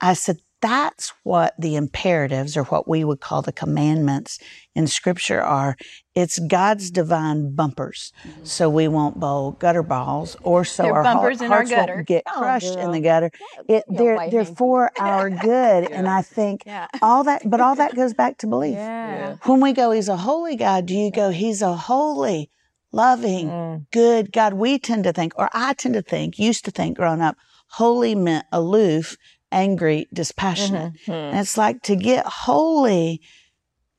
I 0.01 0.13
said, 0.13 0.39
that's 0.61 1.13
what 1.23 1.53
the 1.59 1.75
imperatives 1.75 2.57
or 2.57 2.63
what 2.65 2.87
we 2.87 3.03
would 3.03 3.19
call 3.21 3.41
the 3.41 3.51
commandments 3.51 4.39
in 4.75 4.87
scripture 4.87 5.41
are. 5.41 5.75
It's 6.15 6.39
God's 6.39 6.89
divine 6.89 7.53
bumpers. 7.53 8.11
So 8.43 8.67
we 8.69 8.87
won't 8.87 9.19
bowl 9.19 9.51
gutter 9.51 9.83
balls 9.83 10.35
or 10.41 10.65
so 10.65 10.83
They're 10.83 10.93
our 10.95 11.03
bumpers 11.03 11.37
heart- 11.39 11.45
in 11.45 11.51
our 11.51 11.57
hearts 11.59 11.69
gutter. 11.69 11.95
won't 11.95 12.07
get 12.07 12.23
Oh, 12.27 12.39
crushed 12.39 12.75
in 12.75 12.91
the 12.91 12.99
gutter. 13.01 13.31
It, 13.67 13.83
they're, 13.87 14.29
they're 14.31 14.45
for 14.45 14.91
our 14.99 15.29
good. 15.29 15.91
And 15.91 16.07
I 16.07 16.21
think 16.23 16.63
Yeah. 16.65 16.87
all 17.01 17.23
that, 17.25 17.43
but 17.47 17.61
all 17.61 17.75
that 17.75 17.95
goes 18.01 18.13
back 18.15 18.37
to 18.39 18.47
belief. 18.47 18.75
Yeah. 18.77 19.35
When 19.43 19.61
we 19.61 19.73
go, 19.73 19.91
He's 19.91 20.09
a 20.09 20.17
holy 20.17 20.55
God, 20.55 20.87
do 20.87 20.95
you 20.95 21.11
go, 21.11 21.29
He's 21.29 21.61
a 21.61 21.75
holy, 21.75 22.49
loving, 22.91 23.47
Mm. 23.49 23.85
good 23.91 24.31
God? 24.31 24.53
We 24.53 24.79
tend 24.79 25.03
to 25.03 25.13
think, 25.13 25.33
or 25.37 25.49
I 25.53 25.73
tend 25.73 25.93
to 25.93 26.01
think, 26.01 26.39
used 26.39 26.65
to 26.65 26.71
think 26.71 26.97
growing 26.97 27.21
up, 27.21 27.37
holy 27.71 28.15
meant 28.15 28.45
aloof, 28.51 29.17
angry, 29.51 30.07
dispassionate. 30.13 30.93
Mm-hmm. 30.93 31.11
And 31.11 31.39
it's 31.39 31.57
like 31.57 31.81
to 31.83 31.95
get 31.95 32.25
holy 32.25 33.21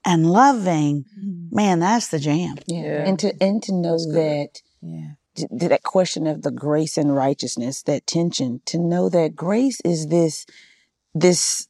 and 0.04 0.30
loving, 0.30 1.04
man, 1.50 1.80
that's 1.80 2.08
the 2.08 2.18
jam. 2.18 2.56
Yeah. 2.66 2.82
Yeah. 2.82 3.08
And 3.08 3.18
to 3.20 3.34
and 3.40 3.62
to 3.64 3.72
know 3.74 3.96
that 3.98 4.60
Yeah. 4.80 5.10
d- 5.34 5.46
that 5.68 5.82
question 5.82 6.26
of 6.26 6.42
the 6.42 6.50
grace 6.50 6.96
and 6.96 7.14
righteousness, 7.14 7.82
that 7.82 8.06
tension, 8.06 8.60
to 8.66 8.78
know 8.78 9.08
that 9.08 9.34
grace 9.36 9.80
is 9.84 10.06
this 10.08 10.46
this 11.14 11.68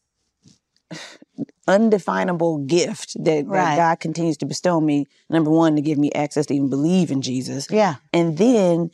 undefinable 1.66 2.58
gift 2.58 3.16
that, 3.22 3.46
Right. 3.46 3.76
that 3.76 3.76
God 3.76 4.00
continues 4.00 4.36
to 4.38 4.46
bestow 4.46 4.76
on 4.78 4.86
me. 4.86 5.06
Number 5.28 5.50
one, 5.50 5.76
to 5.76 5.82
give 5.82 5.98
me 5.98 6.10
access 6.12 6.46
to 6.46 6.54
even 6.54 6.70
believe 6.70 7.10
in 7.10 7.22
Jesus. 7.22 7.66
Yeah. 7.70 7.96
And 8.12 8.38
then 8.38 8.90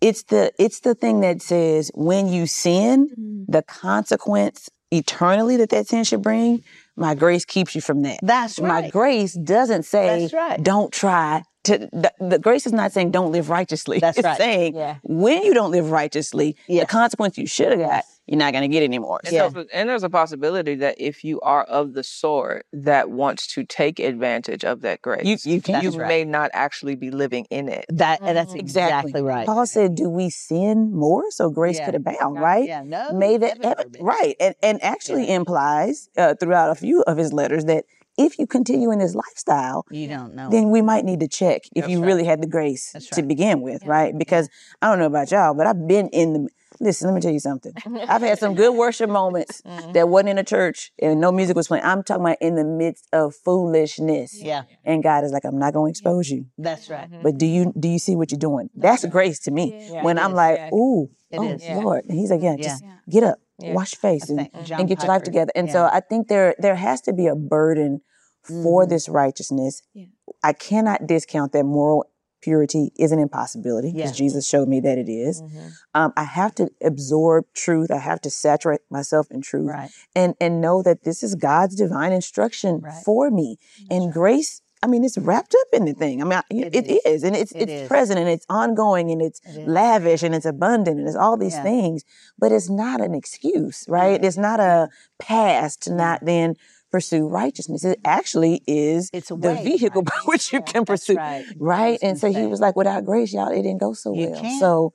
it's 0.00 0.24
the 0.24 0.52
it's 0.58 0.80
the 0.80 0.94
thing 0.94 1.20
that 1.20 1.42
says 1.42 1.90
when 1.94 2.28
you 2.28 2.46
sin, 2.46 3.08
mm-hmm. 3.08 3.50
the 3.50 3.62
consequence 3.62 4.68
eternally 4.90 5.56
that 5.56 5.70
that 5.70 5.86
sin 5.88 6.04
should 6.04 6.22
bring, 6.22 6.62
my 6.96 7.14
grace 7.14 7.44
keeps 7.44 7.74
you 7.74 7.80
from 7.80 8.02
that. 8.02 8.18
That's 8.22 8.60
My 8.60 8.88
grace 8.90 9.34
doesn't 9.34 9.84
say 9.84 10.28
right. 10.32 10.62
don't 10.62 10.92
try 10.92 11.42
to 11.64 11.78
the, 11.92 12.12
the 12.20 12.38
grace 12.38 12.66
is 12.66 12.72
not 12.72 12.92
saying 12.92 13.10
don't 13.10 13.32
live 13.32 13.50
righteously. 13.50 13.98
That's 14.00 14.18
it's 14.18 14.24
right. 14.24 14.38
saying 14.38 14.76
Yeah. 14.76 14.96
when 15.02 15.42
you 15.42 15.54
don't 15.54 15.70
live 15.70 15.90
righteously, 15.90 16.56
Yes. 16.68 16.84
the 16.84 16.86
consequence 16.86 17.36
you 17.38 17.46
should 17.46 17.72
have 17.72 17.80
got, 17.80 18.04
you're 18.26 18.38
not 18.38 18.52
gonna 18.52 18.68
get 18.68 18.82
anymore. 18.82 19.20
And, 19.24 19.32
So- 19.32 19.48
there's 19.50 19.66
a, 19.66 19.76
and 19.76 19.88
there's 19.88 20.02
a 20.02 20.10
possibility 20.10 20.74
that 20.76 20.96
if 20.98 21.22
you 21.24 21.40
are 21.40 21.62
of 21.64 21.94
the 21.94 22.02
sort 22.02 22.66
that 22.72 23.10
wants 23.10 23.46
to 23.54 23.64
take 23.64 23.98
advantage 24.00 24.64
of 24.64 24.80
that 24.82 25.00
grace, 25.02 25.24
You- 25.46 25.54
you 25.54 25.60
can. 25.62 25.82
you 25.82 25.90
That's 25.90 25.96
right. 25.96 26.08
may 26.08 26.24
not 26.24 26.50
actually 26.52 26.96
be 26.96 27.10
living 27.10 27.46
in 27.50 27.68
it. 27.68 27.86
That, 27.88 28.20
and 28.22 28.36
that's 28.36 28.54
Exactly. 28.54 29.10
exactly 29.10 29.22
right. 29.22 29.46
Paul 29.46 29.66
said, 29.66 29.94
"Do 29.94 30.08
we 30.10 30.28
sin 30.30 30.92
more 30.92 31.24
so 31.30 31.50
grace 31.50 31.78
Yeah. 31.78 31.86
could 31.86 31.94
abound?" 31.94 32.40
Right? 32.40 32.66
Yeah, 32.66 32.82
no. 32.82 33.12
May 33.12 33.36
that 33.38 33.58
ever, 33.64 33.82
forbid. 33.82 34.02
right, 34.02 34.36
and 34.40 34.54
and 34.62 34.82
actually 34.82 35.30
implies 35.30 36.08
uh, 36.16 36.34
throughout 36.34 36.70
a 36.70 36.74
few 36.74 37.02
of 37.02 37.16
his 37.16 37.32
letters 37.32 37.64
that 37.66 37.84
if 38.18 38.38
you 38.38 38.46
continue 38.46 38.90
in 38.90 38.98
this 38.98 39.14
lifestyle, 39.14 39.84
You 39.90 40.08
don't 40.08 40.34
know. 40.34 40.48
then 40.48 40.70
we 40.70 40.80
might 40.80 41.04
need 41.04 41.20
to 41.20 41.28
check 41.28 41.62
if 41.74 41.82
That's 41.82 41.88
you 41.92 42.00
right. 42.00 42.06
really 42.06 42.24
had 42.24 42.40
the 42.42 42.46
grace 42.46 42.90
That's 42.92 43.08
to 43.10 43.20
right. 43.20 43.28
begin 43.28 43.60
with, 43.60 43.84
right? 43.84 44.16
Because 44.16 44.48
I 44.80 44.88
don't 44.88 44.98
know 44.98 45.06
about 45.06 45.30
y'all, 45.30 45.52
but 45.54 45.66
I've 45.66 45.86
been 45.86 46.08
in 46.08 46.32
the 46.32 46.48
listen, 46.80 47.06
let 47.08 47.14
me 47.14 47.20
tell 47.20 47.32
you 47.32 47.40
something. 47.40 47.72
I've 48.08 48.22
had 48.22 48.38
some 48.38 48.54
good 48.54 48.74
worship 48.74 49.08
moments 49.10 49.62
mm-hmm. 49.62 49.92
that 49.92 50.08
wasn't 50.08 50.30
in 50.30 50.38
a 50.38 50.44
church 50.44 50.92
and 51.00 51.20
no 51.20 51.32
music 51.32 51.56
was 51.56 51.68
playing. 51.68 51.84
I'm 51.84 52.02
talking 52.02 52.22
about 52.24 52.38
in 52.40 52.54
the 52.54 52.64
midst 52.64 53.06
of 53.12 53.34
foolishness. 53.34 54.40
Yeah, 54.42 54.62
And 54.84 55.02
God 55.02 55.24
is 55.24 55.32
like, 55.32 55.44
I'm 55.44 55.58
not 55.58 55.72
going 55.74 55.92
to 55.92 55.98
expose 55.98 56.28
you. 56.30 56.46
that's 56.58 56.88
right. 56.90 57.10
Mm-hmm. 57.10 57.22
But 57.22 57.38
do 57.38 57.46
you 57.46 57.72
do 57.78 57.88
you 57.88 57.98
see 57.98 58.16
what 58.16 58.30
you're 58.30 58.38
doing? 58.38 58.70
That's 58.74 59.04
grace 59.06 59.40
to 59.40 59.50
me. 59.50 59.88
Yeah. 59.92 60.02
when 60.02 60.18
It 60.18 60.22
I'm 60.22 60.32
is. 60.32 60.36
like, 60.36 60.56
Yeah. 60.58 60.74
ooh, 60.74 61.10
It 61.30 61.38
oh 61.38 61.48
is. 61.48 61.62
Lord, 61.82 62.04
and 62.08 62.18
He's 62.18 62.30
like, 62.30 62.42
yeah, 62.42 62.56
Yeah. 62.58 62.62
just 62.68 62.84
get 63.10 63.22
up, 63.24 63.38
Yeah. 63.58 63.72
wash 63.72 63.92
your 63.94 64.00
face, 64.00 64.28
and, 64.28 64.38
mm-hmm. 64.40 64.74
and 64.74 64.88
get 64.88 64.98
your 65.02 65.08
life 65.08 65.22
together. 65.22 65.52
And 65.54 65.66
yeah. 65.68 65.72
so 65.72 65.84
I 65.92 66.00
think 66.00 66.28
there 66.28 66.54
there 66.58 66.76
has 66.76 67.00
to 67.02 67.12
be 67.12 67.26
a 67.26 67.34
burden 67.34 68.00
for 68.42 68.84
Mhm. 68.84 68.88
this 68.90 69.08
righteousness. 69.08 69.82
Yeah. 69.92 70.06
I 70.42 70.52
cannot 70.52 71.06
discount 71.06 71.52
that 71.52 71.64
moral 71.64 72.04
purity 72.40 72.92
is 72.98 73.12
an 73.12 73.18
impossibility 73.18 73.92
because 73.92 74.10
Yeah. 74.10 74.16
Jesus 74.16 74.46
showed 74.46 74.68
me 74.68 74.80
that 74.80 74.98
it 74.98 75.08
is. 75.08 75.42
Mhm. 75.42 75.70
Um, 75.94 76.12
I 76.16 76.24
have 76.24 76.54
to 76.56 76.70
absorb 76.82 77.46
truth. 77.54 77.90
I 77.90 77.98
have 77.98 78.20
to 78.22 78.30
saturate 78.30 78.80
myself 78.90 79.30
in 79.30 79.40
truth 79.40 79.68
Right. 79.70 79.90
and 80.14 80.34
and 80.40 80.60
know 80.60 80.82
that 80.82 81.04
this 81.04 81.22
is 81.22 81.34
God's 81.34 81.74
divine 81.74 82.12
instruction 82.12 82.80
Right. 82.80 83.02
for 83.04 83.30
me. 83.30 83.58
And 83.90 84.12
grace, 84.12 84.60
I 84.82 84.88
mean, 84.88 85.04
it's 85.04 85.16
wrapped 85.18 85.54
up 85.58 85.68
in 85.72 85.86
the 85.86 85.94
thing. 85.94 86.20
I 86.20 86.24
mean, 86.24 86.34
I- 86.38 86.42
It 86.50 86.76
it 86.76 86.86
is. 86.86 87.00
is. 87.06 87.24
and 87.24 87.34
it's 87.34 87.50
It 87.52 87.62
it's 87.62 87.72
is. 87.72 87.88
present 87.88 88.20
and 88.20 88.28
it's 88.28 88.44
ongoing 88.48 89.10
and 89.10 89.20
it's 89.22 89.40
It 89.44 89.62
is. 89.62 89.66
lavish 89.68 90.22
and 90.22 90.34
it's 90.34 90.46
abundant 90.46 90.98
and 90.98 91.08
it's 91.08 91.16
all 91.16 91.36
these 91.36 91.54
Yeah. 91.54 91.62
things. 91.62 92.04
But 92.38 92.52
it's 92.52 92.68
not 92.68 93.00
an 93.00 93.14
excuse, 93.14 93.86
right? 93.88 94.22
It's 94.22 94.36
not 94.36 94.60
a 94.60 94.88
past 95.18 95.82
to 95.84 95.94
not 95.94 96.24
then 96.24 96.54
pursue 96.96 97.26
righteousness. 97.28 97.84
It 97.84 98.00
actually 98.04 98.62
is 98.66 99.10
It's 99.12 99.28
the 99.28 99.36
way, 99.36 99.62
vehicle 99.62 100.02
right? 100.06 100.06
by 100.06 100.20
which 100.24 100.52
you 100.52 100.62
can 100.62 100.84
pursue, 100.84 101.16
right. 101.16 101.44
Right? 101.58 101.98
And 102.02 102.18
so 102.18 102.28
gonna 102.28 102.40
he 102.40 102.46
was 102.46 102.60
like, 102.60 102.74
without 102.74 103.04
grace, 103.04 103.32
y'all, 103.34 103.48
it 103.52 103.62
didn't 103.62 103.78
go 103.86 103.92
so 103.92 104.14
You 104.14 104.28
well. 104.30 104.40
can't. 104.40 104.58
So 104.58 104.92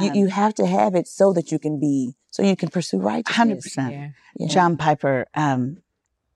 you, 0.00 0.08
Um, 0.10 0.16
you 0.16 0.26
have 0.26 0.54
to 0.54 0.66
have 0.66 0.94
it 0.96 1.06
so 1.06 1.32
that 1.32 1.52
you 1.52 1.58
can 1.60 1.78
be, 1.78 2.14
so 2.30 2.42
you 2.42 2.56
can 2.56 2.68
pursue 2.68 2.98
righteousness. 2.98 3.36
Hundred 3.36 3.60
percent. 3.62 3.94
Yeah. 3.94 4.08
Yeah. 4.38 4.48
John 4.48 4.76
Piper, 4.76 5.26
um, 5.34 5.78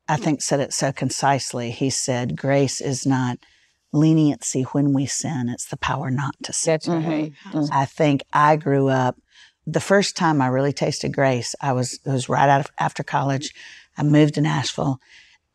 I 0.09 0.17
think, 0.17 0.43
said 0.43 0.61
it 0.61 0.73
so 0.73 0.93
concisely. 0.93 1.71
He 1.73 1.91
said, 1.91 2.37
"Grace 2.37 2.81
is 2.81 3.05
not 3.05 3.39
leniency 3.93 4.63
when 4.75 4.93
we 4.93 5.07
sin; 5.07 5.49
it's 5.49 5.67
the 5.67 5.77
power 5.77 6.11
not 6.11 6.35
to 6.45 6.53
sin." 6.53 6.73
That's 6.73 6.89
right. 6.89 7.33
Mhm. 7.53 7.69
I 7.73 7.85
think 7.85 8.23
I 8.33 8.57
grew 8.57 8.89
up. 8.89 9.17
The 9.67 9.81
first 9.81 10.17
time 10.17 10.41
I 10.41 10.47
really 10.47 10.73
tasted 10.73 11.13
grace, 11.13 11.55
I 11.61 11.73
was 11.73 11.95
it 12.05 12.11
was 12.11 12.29
right 12.29 12.49
out 12.49 12.61
of, 12.61 12.69
after 12.79 13.03
college. 13.03 13.53
I 14.01 14.03
moved 14.03 14.35
to 14.35 14.41
Nashville, 14.41 14.99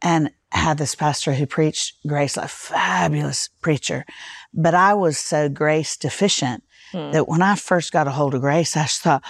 and 0.04 0.30
had 0.52 0.78
this 0.78 0.94
pastor 0.94 1.34
who 1.34 1.48
preached 1.48 1.96
grace, 2.08 2.38
a 2.38 2.48
fabulous 2.48 3.50
preacher. 3.62 4.06
But 4.54 4.75
I 4.75 4.94
was 4.94 5.18
so 5.18 5.50
grace 5.50 5.98
deficient 5.98 6.64
Hmm. 6.92 7.12
that 7.12 7.28
when 7.28 7.42
I 7.42 7.56
first 7.56 7.92
got 7.92 8.08
a 8.08 8.12
hold 8.12 8.36
of 8.36 8.42
grace, 8.42 8.78
I 8.78 8.84
just 8.84 9.02
thought, 9.02 9.24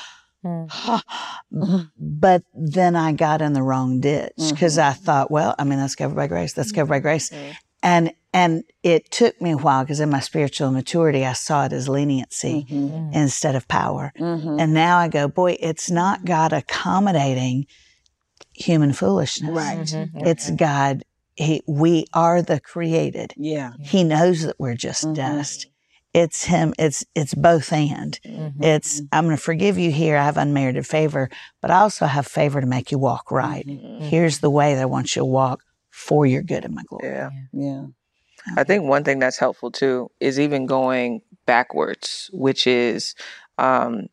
Hmm. 0.44 0.66
but 1.98 2.44
then 2.54 2.96
I 2.96 3.14
got 3.14 3.42
in 3.42 3.54
the 3.54 3.64
wrong 3.64 4.02
ditch 4.02 4.34
because 4.52 4.78
I 4.78 4.92
thought, 4.92 5.32
well, 5.32 5.56
I 5.58 5.64
mean, 5.64 5.80
that's 5.80 5.96
covered 5.96 6.16
by 6.16 6.28
grace. 6.28 6.54
That's 6.54 6.72
covered 6.74 6.90
by 6.90 7.00
grace. 7.00 7.32
And, 7.82 8.12
and 8.34 8.64
it 8.84 9.10
took 9.12 9.40
me 9.42 9.52
a 9.52 9.58
while 9.58 9.84
because 9.84 10.00
in 10.02 10.10
my 10.10 10.20
spiritual 10.20 10.72
maturity, 10.72 11.26
I 11.26 11.34
saw 11.34 11.66
it 11.66 11.74
as 11.74 11.88
leniency 11.88 12.66
instead 13.14 13.56
of 13.56 13.68
power. 13.68 14.12
Mhm. 14.20 14.60
And 14.62 14.74
now 14.74 14.98
I 14.98 15.08
go, 15.08 15.28
boy, 15.28 15.56
it's 15.60 15.90
not 15.90 16.26
God 16.26 16.52
accommodating 16.52 17.66
human 18.56 18.94
foolishness. 18.94 19.52
Right. 19.52 19.78
Mhm. 19.80 20.28
It's 20.28 20.50
God. 20.52 21.04
He, 21.36 21.62
we 21.68 22.06
are 22.14 22.42
the 22.42 22.60
created. 22.60 23.34
Yeah. 23.36 23.74
He 23.82 24.04
knows 24.04 24.44
that 24.44 24.56
we're 24.58 24.76
just 24.76 25.04
Mhm. 25.06 25.16
dust. 25.16 25.68
It's 26.14 26.46
him. 26.46 26.74
It's 26.80 27.04
it's 27.14 27.34
both 27.34 27.74
and. 27.74 28.18
Mhm. 28.26 28.64
It's 28.64 29.02
I'm 29.12 29.26
going 29.26 29.36
to 29.36 29.42
forgive 29.42 29.78
you 29.78 29.92
here. 29.92 30.16
I 30.16 30.24
have 30.24 30.38
unmerited 30.38 30.88
favor, 30.88 31.30
but 31.62 31.72
I 31.72 31.80
also 31.82 32.06
have 32.06 32.26
favor 32.26 32.62
to 32.62 32.68
make 32.68 32.90
you 32.92 32.98
walk 32.98 33.32
right. 33.32 33.66
Here's 34.00 34.40
the 34.40 34.50
way 34.50 34.76
that 34.76 34.82
I 34.82 34.86
want 34.86 35.16
you 35.16 35.22
to 35.22 35.26
walk 35.26 35.60
for 35.92 36.26
your 36.26 36.42
good 36.42 36.64
and 36.64 36.74
my 36.76 36.84
glory. 36.88 37.08
Yeah. 37.10 37.30
Yeah. 37.52 37.86
I 38.56 38.64
think 38.64 38.84
one 38.86 39.04
thing 39.04 39.20
that's 39.20 39.40
helpful 39.40 39.72
too 39.72 40.10
is 40.22 40.40
even 40.40 40.68
going 40.68 41.22
backwards, 41.46 42.30
which 42.32 42.66
is 42.68 43.14
um, 43.58 44.08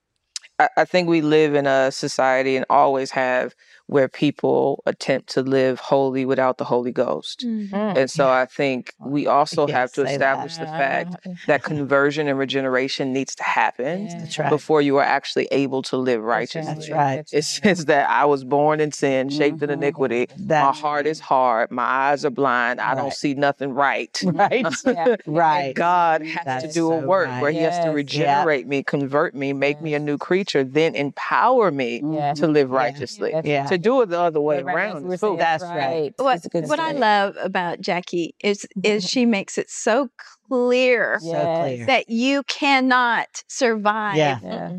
I, 0.59 0.69
I 0.79 0.85
think 0.85 1.09
we 1.09 1.21
live 1.21 1.55
in 1.55 1.67
a 1.67 1.93
society 1.93 2.57
and 2.57 2.65
always 2.71 3.11
have 3.13 3.55
where 3.87 4.09
people 4.09 4.83
attempt 4.87 5.29
to 5.31 5.43
live 5.43 5.81
holy 5.81 6.25
without 6.25 6.59
the 6.59 6.65
Holy 6.65 6.93
Ghost. 6.93 7.45
Mm-hmm. 7.47 7.75
Mm. 7.75 7.97
And 7.97 8.11
so 8.11 8.29
I 8.31 8.47
think 8.47 8.95
we 9.01 9.27
also 9.27 9.67
Yeah, 9.67 9.81
have 9.81 9.93
to 9.93 10.07
say 10.07 10.13
establish 10.15 10.57
the 10.57 10.67
fact 10.67 11.17
that 11.47 11.63
conversion 11.63 12.29
and 12.29 12.39
regeneration 12.39 13.13
needs 13.13 13.35
to 13.37 13.43
happen 13.43 14.07
Yeah. 14.09 14.27
Right. 14.45 14.49
before 14.51 14.83
you 14.83 14.97
are 14.99 15.05
actually 15.05 15.47
able 15.51 15.83
to 15.83 15.97
live 15.97 16.21
That's 16.21 16.27
right. 16.27 16.37
righteously. 16.39 16.75
That's 16.75 16.91
right. 16.91 17.17
That's 17.17 17.33
It 17.33 17.45
says 17.45 17.85
that 17.87 18.09
I 18.09 18.25
was 18.25 18.45
born 18.45 18.81
in 18.81 18.93
sin, 18.93 19.29
shaped 19.29 19.63
in 19.63 19.71
Mhm. 19.71 19.75
iniquity. 19.75 20.27
My 20.39 20.45
That's 20.47 20.81
heart 20.81 21.07
is 21.07 21.21
hard. 21.21 21.71
My 21.71 21.83
eyes 21.85 22.25
are 22.25 22.31
blind. 22.31 22.81
I 22.81 22.95
don't 22.95 23.13
see 23.13 23.35
nothing 23.35 23.73
right. 23.75 24.21
right. 24.27 24.67
Yeah. 24.87 25.17
right. 25.27 25.67
And 25.67 25.75
God 25.75 26.23
has 26.23 26.45
That's 26.45 26.65
to 26.67 26.73
do 26.73 26.93
a 26.93 26.99
work 26.99 27.29
right. 27.29 27.43
where 27.43 27.51
He 27.51 27.59
has 27.59 27.79
to 27.81 27.87
Yes. 27.87 27.95
regenerate 27.95 28.67
me, 28.67 28.83
convert 28.83 29.35
me, 29.35 29.53
make 29.53 29.81
me 29.81 29.95
a 29.95 29.99
new 29.99 30.19
creature, 30.19 30.65
then 30.65 30.95
empower 30.95 31.71
me 31.71 32.03
Yeah. 32.05 32.35
to 32.35 32.47
live 32.47 32.71
righteously. 32.71 33.33
Yeah. 33.45 33.67
To 33.73 33.79
do 33.79 34.01
it 34.03 34.11
the 34.11 34.21
other 34.21 34.41
way 34.41 34.63
Right, 34.63 34.67
that's 34.67 34.75
around 34.75 34.95
what 34.95 35.03
we're 35.05 35.15
is 35.15 35.21
saying. 35.21 35.33
foolish. 35.33 35.41
That's 35.41 35.63
right. 35.65 36.13
What, 36.19 36.51
good 36.51 36.69
what 36.69 36.79
I 36.79 36.93
love 36.93 37.37
about 37.41 37.81
Jackie 37.81 38.35
is 38.43 38.67
is 38.83 39.09
she 39.09 39.25
makes 39.27 39.59
it 39.59 39.71
so 39.71 40.11
clear 40.49 41.19
So 41.21 41.29
Yes. 41.33 41.59
clear. 41.59 41.87
that 41.87 42.09
you 42.11 42.43
cannot 42.45 43.29
survive 43.49 44.17
Yeah. 44.17 44.39
Yeah. 44.43 44.71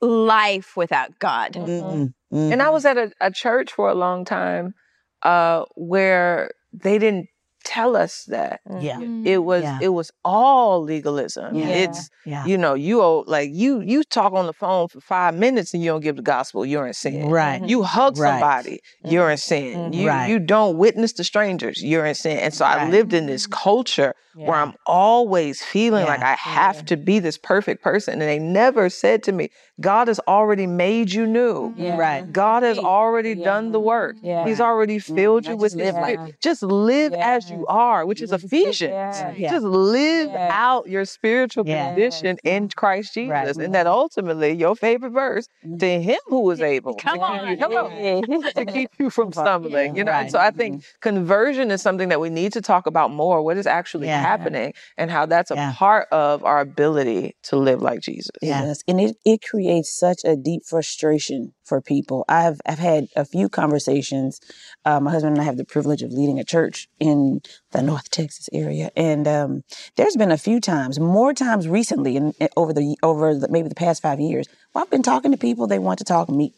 life 0.00 0.76
without 0.76 1.18
God. 1.18 1.54
Mm-mm. 1.54 2.12
Mm. 2.32 2.52
And 2.52 2.62
I 2.62 2.70
was 2.70 2.84
at 2.84 2.96
a, 2.96 3.10
a 3.20 3.30
church 3.30 3.72
for 3.72 3.88
a 3.88 3.94
long 3.94 4.24
time 4.24 4.74
uh, 5.22 5.64
where 5.74 6.50
they 6.72 6.98
didn't 6.98 7.28
tell 7.66 7.96
us 7.96 8.24
that. 8.28 8.60
yeah. 8.80 9.00
It 9.24 9.40
was 9.50 9.62
Yeah. 9.64 9.78
it 9.82 9.88
was 10.00 10.08
all 10.24 10.82
legalism. 10.82 11.54
Yeah. 11.54 11.82
It's 11.84 12.08
Yeah. 12.24 12.44
you 12.50 12.56
know 12.56 12.74
you 12.74 13.02
owe, 13.02 13.24
like 13.26 13.50
you 13.52 13.80
you 13.80 14.04
talk 14.04 14.32
on 14.40 14.46
the 14.46 14.52
phone 14.52 14.86
for 14.88 15.00
five 15.00 15.34
minutes 15.34 15.74
and 15.74 15.82
you 15.82 15.90
don't 15.90 16.04
give 16.08 16.16
the 16.16 16.22
gospel. 16.36 16.64
You're 16.64 16.86
in 16.86 16.94
sin. 16.94 17.28
Right. 17.28 17.60
You 17.72 17.82
hug 17.82 18.12
Right. 18.18 18.30
somebody, 18.30 18.80
you're 19.04 19.30
in 19.30 19.36
sin. 19.38 19.72
Mhm. 19.90 19.94
You 19.94 20.08
Right. 20.08 20.28
you 20.30 20.38
don't 20.38 20.78
witness 20.78 21.12
to 21.14 21.24
strangers, 21.24 21.82
you're 21.82 22.06
in 22.06 22.14
sin. 22.14 22.38
And 22.38 22.52
so 22.54 22.64
I 22.64 22.88
lived 22.96 23.12
in 23.12 23.26
this 23.26 23.46
culture 23.46 24.12
where 24.34 24.58
I'm 24.64 24.74
always 24.86 25.62
feeling 25.62 26.04
like 26.12 26.22
I 26.22 26.34
have 26.34 26.76
Yeah. 26.76 26.82
to 26.90 26.96
be 27.08 27.18
this 27.20 27.38
perfect 27.38 27.82
person. 27.82 28.12
And 28.20 28.28
they 28.32 28.38
never 28.38 28.90
said 28.90 29.22
to 29.24 29.32
me, 29.32 29.48
God 29.80 30.08
has 30.08 30.20
already 30.28 30.66
made 30.66 31.08
you 31.12 31.26
new. 31.26 31.70
Mm-hmm. 31.70 31.82
Yeah. 31.82 31.96
Right. 31.96 32.32
God 32.32 32.62
has 32.62 32.78
already 32.78 33.32
Yeah. 33.34 33.44
done 33.50 33.72
the 33.72 33.80
work. 33.80 34.16
Yeah. 34.22 34.44
He's 34.46 34.60
already 34.60 34.98
mm-hmm. 34.98 35.14
filled 35.16 35.44
Now 35.44 35.50
you 35.52 35.56
with 35.56 35.72
just 35.72 35.84
His 35.86 35.94
live 35.94 36.14
spirit. 36.20 36.40
Just 36.48 36.62
live 36.62 37.12
as 37.14 37.50
Yeah. 37.50 37.55
You 37.56 37.66
are, 37.66 38.06
which 38.06 38.20
is 38.20 38.32
Ephesians. 38.32 38.90
Yeah. 38.90 39.34
Yeah. 39.36 39.50
Just 39.52 39.64
live 39.64 40.30
Yeah. 40.30 40.50
out 40.52 40.88
your 40.88 41.04
spiritual 41.04 41.66
Yeah. 41.66 41.88
condition 41.88 42.38
in 42.44 42.68
Christ 42.68 43.14
Jesus. 43.14 43.30
Right. 43.30 43.56
And 43.56 43.74
that 43.74 43.86
ultimately, 43.86 44.52
your 44.52 44.76
favorite 44.76 45.10
verse, 45.12 45.48
mm-hmm. 45.64 45.78
to 45.78 46.02
him 46.02 46.18
who 46.26 46.50
is 46.50 46.60
able 46.60 46.94
Come 46.94 47.20
on. 47.20 47.56
Come 47.56 47.72
on. 47.72 47.90
to 48.54 48.64
keep 48.66 48.90
you 48.98 49.10
from 49.10 49.32
stumbling. 49.32 49.96
You 49.96 50.04
know, 50.04 50.12
and 50.12 50.30
so 50.30 50.38
I 50.38 50.50
think 50.50 50.76
mm-hmm. 50.76 51.00
conversion 51.00 51.70
is 51.70 51.82
something 51.82 52.08
that 52.08 52.20
we 52.20 52.30
need 52.30 52.52
to 52.54 52.60
talk 52.60 52.86
about 52.86 53.10
more. 53.10 53.42
What 53.42 53.56
is 53.56 53.66
actually 53.66 54.06
Yeah. 54.06 54.20
happening 54.20 54.72
and 54.96 55.10
how 55.10 55.26
that's 55.26 55.50
a 55.50 55.54
Yeah. 55.54 55.72
part 55.76 56.08
of 56.12 56.44
our 56.44 56.60
ability 56.60 57.36
to 57.44 57.56
live 57.56 57.82
like 57.82 58.00
Jesus. 58.00 58.30
Yeah. 58.42 58.64
Yes. 58.64 58.82
And 58.88 59.00
it, 59.00 59.16
it 59.24 59.42
creates 59.42 59.96
such 59.98 60.20
a 60.24 60.36
deep 60.36 60.62
frustration 60.64 61.52
for 61.66 61.80
people. 61.80 62.24
I've 62.28 62.60
I've 62.66 62.78
had 62.78 63.08
a 63.16 63.24
few 63.24 63.48
conversations. 63.48 64.40
Uh, 64.84 65.00
my 65.00 65.10
husband 65.10 65.34
and 65.34 65.42
I 65.42 65.44
have 65.44 65.56
the 65.56 65.64
privilege 65.64 66.02
of 66.02 66.12
leading 66.12 66.38
a 66.38 66.44
church 66.44 66.88
in 66.98 67.40
the 67.72 67.82
North 67.82 68.10
Texas 68.10 68.48
area, 68.52 68.90
and 68.96 69.26
um, 69.26 69.62
there's 69.96 70.16
been 70.16 70.32
a 70.32 70.38
few 70.38 70.60
times, 70.60 70.98
more 71.00 71.34
times 71.34 71.68
recently, 71.68 72.16
and 72.16 72.34
over 72.56 72.72
the 72.72 72.96
over 73.02 73.34
the, 73.34 73.48
maybe 73.48 73.68
the 73.68 73.74
past 73.74 74.02
five 74.02 74.20
years, 74.20 74.46
where 74.72 74.82
I've 74.82 74.90
been 74.90 75.02
talking 75.02 75.32
to 75.32 75.38
people. 75.38 75.66
They 75.66 75.78
want 75.78 75.98
to 75.98 76.04
talk 76.04 76.28
meet. 76.30 76.54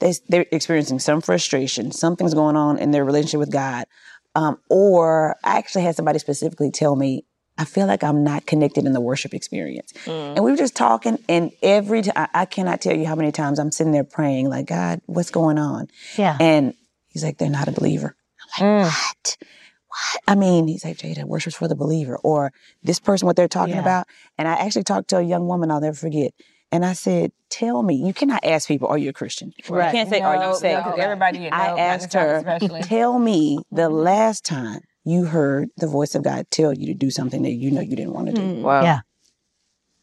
They 0.00 0.14
they're 0.28 0.46
experiencing 0.52 0.98
some 0.98 1.20
frustration. 1.20 1.92
Something's 1.92 2.34
going 2.34 2.56
on 2.56 2.78
in 2.78 2.90
their 2.90 3.04
relationship 3.04 3.40
with 3.40 3.52
God. 3.52 3.84
Um, 4.34 4.58
or 4.68 5.36
I 5.42 5.58
actually 5.58 5.82
had 5.82 5.96
somebody 5.96 6.18
specifically 6.18 6.70
tell 6.70 6.94
me, 6.94 7.24
I 7.58 7.64
feel 7.64 7.86
like 7.86 8.04
I'm 8.04 8.22
not 8.22 8.46
connected 8.46 8.86
in 8.86 8.92
the 8.92 9.00
worship 9.00 9.34
experience. 9.34 9.92
And 10.06 10.44
we 10.44 10.50
were 10.52 10.56
just 10.56 10.76
talking, 10.76 11.18
and 11.28 11.50
every 11.62 12.02
time, 12.02 12.28
I, 12.32 12.44
cannot 12.44 12.80
tell 12.80 12.94
you 12.96 13.04
how 13.06 13.16
many 13.16 13.32
times 13.32 13.58
I'm 13.58 13.72
sitting 13.72 13.92
there 13.92 14.04
praying, 14.04 14.48
like, 14.48 14.66
God, 14.66 15.00
what's 15.06 15.30
going 15.30 15.58
on? 15.58 15.88
Yeah. 16.16 16.36
And 16.40 16.74
he's 17.08 17.24
like, 17.24 17.38
they're 17.38 17.50
not 17.50 17.66
a 17.68 17.72
believer. 17.72 18.14
I'm 18.60 18.64
Mm. 18.64 18.82
like, 18.84 18.92
what? 18.92 19.36
What? 19.88 20.22
I 20.28 20.34
mean, 20.36 20.68
he's 20.68 20.84
like, 20.84 20.98
Jada, 20.98 21.24
worship's 21.24 21.56
for 21.56 21.66
the 21.66 21.74
believer. 21.74 22.16
Or 22.18 22.52
this 22.82 23.00
person, 23.00 23.26
what 23.26 23.34
they're 23.36 23.48
talking 23.48 23.74
Yeah. 23.74 23.80
about. 23.80 24.06
And 24.36 24.46
I 24.46 24.52
actually 24.54 24.84
talked 24.84 25.08
to 25.10 25.18
a 25.18 25.22
young 25.22 25.48
woman, 25.48 25.70
I'll 25.70 25.80
never 25.80 25.96
forget. 25.96 26.32
And 26.70 26.84
I 26.84 26.92
said, 26.92 27.32
tell 27.48 27.82
me, 27.82 27.94
you 27.96 28.12
cannot 28.12 28.44
ask 28.44 28.68
people, 28.68 28.88
are 28.88 28.98
you 28.98 29.08
a 29.08 29.12
Christian? 29.12 29.52
Right. 29.68 29.86
You 29.86 29.90
can't 29.90 30.10
say, 30.10 30.20
are 30.20 30.36
No, 30.36 30.50
you 30.50 30.58
saved? 30.58 30.86
no, 30.86 30.92
everybody 30.92 31.38
you 31.38 31.50
know, 31.50 31.56
I 31.56 31.80
asked 31.80 32.12
her, 32.12 32.58
tell 32.82 33.18
me 33.18 33.58
the 33.72 33.82
Mm-hmm. 33.88 33.94
last 33.94 34.44
time 34.44 34.82
you 35.08 35.24
heard 35.24 35.70
the 35.76 35.86
voice 35.86 36.14
of 36.14 36.22
God 36.22 36.46
tell 36.50 36.72
you 36.72 36.86
to 36.86 36.94
do 36.94 37.10
something 37.10 37.42
that 37.42 37.52
you 37.52 37.70
know 37.70 37.80
you 37.80 37.96
didn't 37.96 38.12
want 38.12 38.28
to 38.28 38.32
do. 38.32 38.62
Wow. 38.62 38.82
Yeah. 38.82 39.00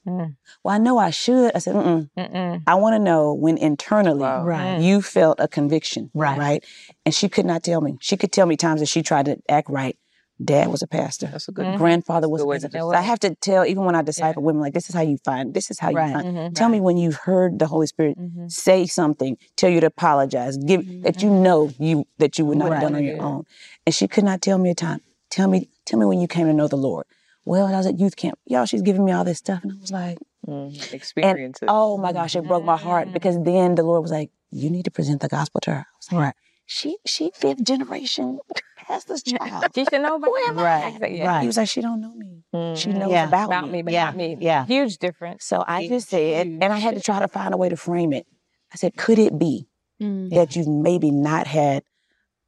Mm. 0.07 0.35
Well, 0.63 0.75
I 0.75 0.77
know 0.77 0.97
I 0.97 1.09
should. 1.09 1.51
I 1.55 1.59
said, 1.59 1.75
Mm-mm. 1.75 2.09
Mm-mm. 2.17 2.63
I 2.67 2.75
want 2.75 2.93
to 2.93 2.99
know 2.99 3.33
when 3.33 3.57
internally 3.57 4.19
Wow. 4.21 4.43
Right. 4.43 4.79
you 4.79 5.01
felt 5.01 5.39
a 5.39 5.47
conviction. 5.47 6.11
Right. 6.13 6.37
Right. 6.37 6.65
And 7.05 7.13
she 7.13 7.27
could 7.27 7.45
not 7.45 7.63
tell 7.63 7.81
me. 7.81 7.97
She 8.01 8.15
could 8.15 8.31
tell 8.31 8.45
me 8.45 8.55
times 8.55 8.81
that 8.81 8.87
she 8.89 9.01
tried 9.01 9.25
to 9.25 9.37
act 9.49 9.69
right. 9.69 9.97
Dad 10.43 10.67
was 10.67 10.81
a 10.81 10.87
pastor. 10.87 11.27
That's 11.27 11.47
a 11.47 11.51
good. 11.51 11.65
Mhm. 11.65 11.77
Grandfather 11.77 12.27
was 12.27 12.41
Good 12.43 12.47
a 12.49 12.61
pastor. 12.69 12.79
So. 12.79 12.91
I 12.93 13.01
have 13.01 13.19
to 13.21 13.35
tell, 13.35 13.65
even 13.65 13.85
when 13.85 13.95
I 13.95 14.01
disciple 14.01 14.43
women, 14.43 14.61
like, 14.61 14.73
this 14.73 14.89
is 14.89 14.95
how 14.95 15.01
you 15.01 15.17
find, 15.23 15.53
this 15.53 15.71
is 15.71 15.79
how 15.79 15.89
you 15.89 15.95
Right. 15.97 16.13
find. 16.13 16.27
Mhm. 16.37 16.55
Tell 16.55 16.67
me 16.67 16.81
when 16.81 16.97
you've 16.97 17.15
heard 17.15 17.57
the 17.57 17.67
Holy 17.67 17.87
Spirit 17.87 18.17
Mhm. 18.19 18.51
say 18.51 18.85
something, 18.85 19.37
tell 19.55 19.69
you 19.69 19.79
to 19.79 19.87
apologize, 19.87 20.57
give 20.57 21.03
that 21.03 21.21
you 21.21 21.29
know 21.29 21.71
you 21.79 22.05
that 22.17 22.37
you 22.37 22.45
would 22.45 22.57
not 22.57 22.71
have 22.73 22.81
done 22.81 22.95
on 22.95 23.03
your 23.03 23.15
Yeah. 23.15 23.23
own. 23.25 23.45
And 23.85 23.95
she 23.95 24.07
could 24.09 24.25
not 24.25 24.41
tell 24.41 24.57
me 24.57 24.69
a 24.71 24.75
time. 24.75 24.99
Tell 25.29 25.47
me, 25.47 25.69
tell 25.85 25.99
me 25.99 26.05
when 26.05 26.19
you 26.19 26.27
came 26.27 26.47
to 26.47 26.53
know 26.53 26.67
the 26.67 26.75
Lord. 26.77 27.05
Well, 27.45 27.67
I 27.67 27.77
was 27.77 27.85
at 27.85 27.99
youth 27.99 28.15
camp. 28.17 28.37
Y'all, 28.45 28.65
she's 28.65 28.81
giving 28.81 29.05
me 29.05 29.11
all 29.13 29.23
this 29.23 29.37
stuff, 29.37 29.63
and 29.63 29.71
I 29.71 29.75
was 29.79 29.91
like, 29.91 30.17
Mm, 30.47 30.67
and 30.67 30.93
experience 30.93 31.59
it. 31.61 31.69
oh 31.69 31.97
my 31.97 32.11
gosh, 32.11 32.35
it 32.35 32.45
broke 32.45 32.63
my 32.65 32.77
heart 32.77 33.11
because 33.13 33.41
then 33.43 33.75
the 33.75 33.83
Lord 33.83 34.01
was 34.01 34.11
like, 34.11 34.31
you 34.51 34.69
need 34.69 34.83
to 34.85 34.91
present 34.91 35.21
the 35.21 35.27
gospel 35.27 35.59
to 35.61 35.71
her. 35.71 35.77
I 35.79 35.97
was 35.97 36.11
like, 36.11 36.21
Right. 36.21 36.33
she 36.65 36.97
she 37.05 37.31
fifth 37.33 37.63
generation 37.63 38.39
pastor's 38.87 39.23
child. 39.31 39.65
She 39.75 39.85
should 39.85 40.01
know 40.01 40.15
about 40.15 40.27
Who 40.29 40.35
am 40.47 40.59
I? 40.59 40.63
Right. 40.99 41.11
Yeah. 41.13 41.27
Right. 41.27 41.41
He 41.41 41.47
was 41.47 41.57
like, 41.57 41.67
she 41.69 41.81
don't 41.81 42.01
know 42.01 42.13
me. 42.13 42.43
She 42.75 42.89
Mhm. 42.89 42.97
knows 42.97 43.11
Yeah. 43.11 43.27
about, 43.27 43.45
About 43.47 43.65
me. 43.65 43.71
me, 43.73 43.81
but 43.83 43.93
Yeah. 43.93 44.05
not 44.05 44.15
me. 44.15 44.37
Yeah. 44.39 44.65
Huge 44.65 44.97
difference. 44.97 45.45
So 45.45 45.63
I 45.67 45.81
Huge, 45.81 45.91
just 45.91 46.09
said, 46.09 46.47
huge. 46.47 46.59
and 46.61 46.73
I 46.73 46.77
had 46.77 46.95
to 46.95 47.01
try 47.01 47.19
to 47.19 47.27
find 47.27 47.53
a 47.53 47.57
way 47.57 47.69
to 47.69 47.77
frame 47.77 48.13
it. 48.13 48.25
I 48.73 48.77
said, 48.77 48.95
could 48.97 49.19
it 49.19 49.37
be 49.39 49.67
Mm. 50.01 50.29
that 50.31 50.55
you've 50.55 50.67
maybe 50.67 51.09
not 51.11 51.47
had 51.47 51.83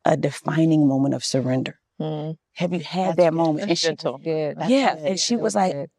a 0.06 0.18
defining 0.18 0.88
moment 0.88 1.14
of 1.14 1.24
surrender? 1.24 1.80
Mm. 2.02 2.38
Have 2.54 2.74
you 2.74 2.80
had 2.80 3.08
That's 3.10 3.18
that 3.18 3.30
good. 3.32 3.38
moment? 3.38 3.62
And 3.62 3.70
That's 3.72 3.80
she, 3.82 3.88
gentle. 3.88 4.18
Good. 4.18 4.58
That's 4.58 4.70
yeah, 4.70 4.96
good. 4.96 5.06
and 5.06 5.20
she 5.20 5.36
That 5.36 5.42
was 5.44 5.56
like, 5.56 5.74
good. 5.74 5.90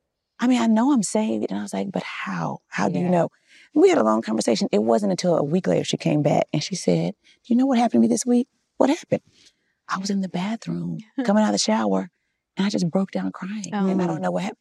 I 0.41 0.47
mean, 0.47 0.61
I 0.63 0.67
know 0.67 0.93
I'm 0.93 1.03
saved. 1.03 1.47
And 1.51 1.59
I 1.59 1.63
was 1.63 1.73
like, 1.75 1.91
but 1.91 2.03
how? 2.05 2.59
How 2.69 2.89
do 2.89 2.99
you 2.99 3.09
know? 3.09 3.29
We 3.75 3.89
had 3.89 3.99
a 3.99 4.05
long 4.05 4.23
conversation. 4.23 4.69
It 4.73 4.83
wasn't 4.83 5.11
until 5.11 5.37
a 5.37 5.43
week 5.43 5.67
later 5.67 5.85
she 5.85 5.97
came 5.97 6.23
back 6.23 6.47
and 6.53 6.63
she 6.63 6.75
said, 6.77 7.15
Do 7.45 7.53
you 7.53 7.57
know 7.57 7.67
what 7.67 7.79
happened 7.79 7.93
to 7.95 7.99
me 8.01 8.07
this 8.09 8.25
week? 8.25 8.47
What 8.77 8.89
happened? 8.91 9.23
I 9.89 9.99
was 9.99 10.11
in 10.11 10.21
the 10.21 10.29
bathroom 10.29 10.99
coming 11.25 11.43
out 11.43 11.49
of 11.49 11.53
the 11.53 11.59
shower 11.59 12.11
and 12.57 12.67
I 12.67 12.71
just 12.71 12.91
broke 12.91 13.11
down 13.11 13.33
crying. 13.33 13.73
And 13.73 14.03
I 14.03 14.07
don't 14.07 14.19
oh. 14.19 14.23
know 14.23 14.31
what 14.31 14.43
happened. 14.43 14.59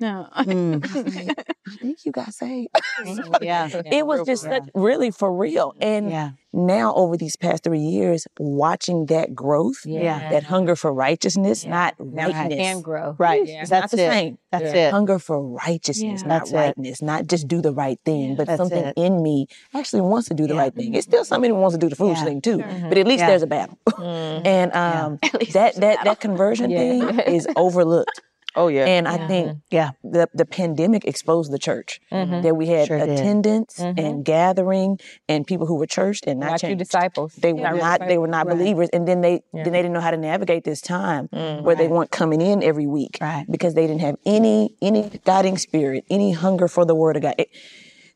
No. 0.00 0.26
Mm. 0.34 0.84
I 0.96 1.02
was 1.02 1.14
like, 1.16 1.38
I 1.68 1.76
think 1.76 2.04
you 2.04 2.12
got 2.12 2.32
saved. 2.32 2.68
Yeah. 3.42 3.68
it 3.86 4.06
was 4.06 4.26
just 4.26 4.42
such, 4.44 4.64
really 4.74 5.10
for 5.10 5.34
real. 5.34 5.74
And 5.80 6.10
Yeah. 6.10 6.30
now, 6.52 6.94
over 6.94 7.16
these 7.16 7.36
past 7.36 7.64
three 7.64 7.78
years, 7.80 8.26
watching 8.38 9.06
that 9.06 9.34
growth, 9.34 9.80
Yeah. 9.84 10.30
that 10.30 10.44
hunger 10.44 10.74
for 10.76 10.92
righteousness, 10.92 11.64
Yeah. 11.64 11.70
not 11.70 11.94
Now 12.00 12.28
you 12.28 12.32
rightness. 12.34 12.58
can 12.58 12.80
grow. 12.82 13.14
Right. 13.18 13.46
Yeah. 13.46 13.60
It's 13.60 13.70
That's 13.70 13.92
not 13.92 13.96
the 13.98 14.04
it. 14.06 14.10
same. 14.10 14.38
That's 14.50 14.74
Yeah. 14.74 14.88
it. 14.88 14.90
Hunger 14.92 15.18
for 15.18 15.40
righteousness, 15.42 16.22
Yeah. 16.22 16.28
not 16.28 16.38
That's 16.40 16.52
it. 16.52 16.56
rightness, 16.56 17.02
not 17.02 17.26
just 17.26 17.46
do 17.46 17.60
the 17.62 17.72
right 17.72 17.98
thing, 18.04 18.36
but 18.36 18.46
That's 18.46 18.58
something 18.58 18.84
it. 18.86 18.94
in 18.96 19.22
me 19.22 19.46
actually 19.74 20.02
wants 20.02 20.28
to 20.28 20.34
do 20.34 20.46
the 20.46 20.54
Yeah. 20.54 20.60
right 20.60 20.74
thing. 20.74 20.94
It's 20.94 21.06
still 21.06 21.24
somebody 21.24 21.52
who 21.52 21.60
wants 21.60 21.74
to 21.74 21.78
do 21.78 21.88
the 21.88 21.96
foolish 21.96 22.18
Yeah. 22.18 22.24
thing 22.24 22.40
too, 22.40 22.58
Mhm. 22.58 22.88
but 22.88 22.98
at 22.98 23.06
least 23.06 23.20
Yeah. 23.20 23.26
there's 23.28 23.42
a 23.42 23.46
battle. 23.46 23.76
Mm. 24.00 24.46
and 24.46 24.74
um, 24.74 25.18
At 25.22 25.48
that 25.52 25.74
that 25.76 26.04
that 26.04 26.20
conversion 26.20 26.70
Yeah. 26.70 26.78
thing 26.78 27.18
is 27.34 27.46
overlooked. 27.56 28.20
Oh 28.56 28.68
yeah. 28.68 28.84
And 28.86 29.06
I 29.06 29.26
think 29.28 29.58
Yeah. 29.70 29.90
the 30.02 30.28
the 30.34 30.44
pandemic 30.44 31.04
exposed 31.04 31.52
the 31.52 31.58
church. 31.58 32.00
Mhm. 32.12 32.42
That 32.42 32.56
we 32.56 32.66
had 32.66 32.88
Sure 32.88 32.98
did. 32.98 33.10
attendance 33.10 33.78
Mhm. 33.78 33.98
and 33.98 34.24
gathering 34.24 34.98
and 35.28 35.46
people 35.46 35.66
who 35.66 35.76
were 35.76 35.86
churched 35.86 36.26
and 36.26 36.40
not, 36.40 36.50
Not 36.50 36.62
you 36.62 36.68
changed. 36.70 36.84
disciples. 36.84 37.34
They 37.36 37.52
were 37.52 37.60
Not 37.62 37.74
real 37.74 37.84
not. 37.84 38.08
They 38.08 38.18
were 38.18 38.26
not 38.26 38.46
Right. 38.46 38.56
believers, 38.56 38.88
and 38.92 39.06
then 39.06 39.20
they 39.20 39.42
Yeah. 39.52 39.62
then 39.64 39.72
they 39.72 39.82
didn't 39.82 39.92
know 39.94 40.00
how 40.00 40.10
to 40.10 40.16
navigate 40.16 40.64
this 40.64 40.80
time 40.80 41.28
Mm. 41.32 41.62
where 41.62 41.76
they 41.76 41.86
weren't 41.88 42.10
coming 42.10 42.40
in 42.40 42.62
every 42.62 42.86
week 42.86 43.18
Right. 43.20 43.44
because 43.48 43.74
they 43.74 43.86
didn't 43.86 44.00
have 44.02 44.16
any 44.26 44.74
any 44.82 45.10
guiding 45.24 45.56
spirit, 45.56 46.04
any 46.10 46.32
hunger 46.32 46.66
for 46.68 46.84
the 46.84 46.94
Word 46.94 47.16
of 47.16 47.22
God. 47.22 47.34
It- 47.38 47.50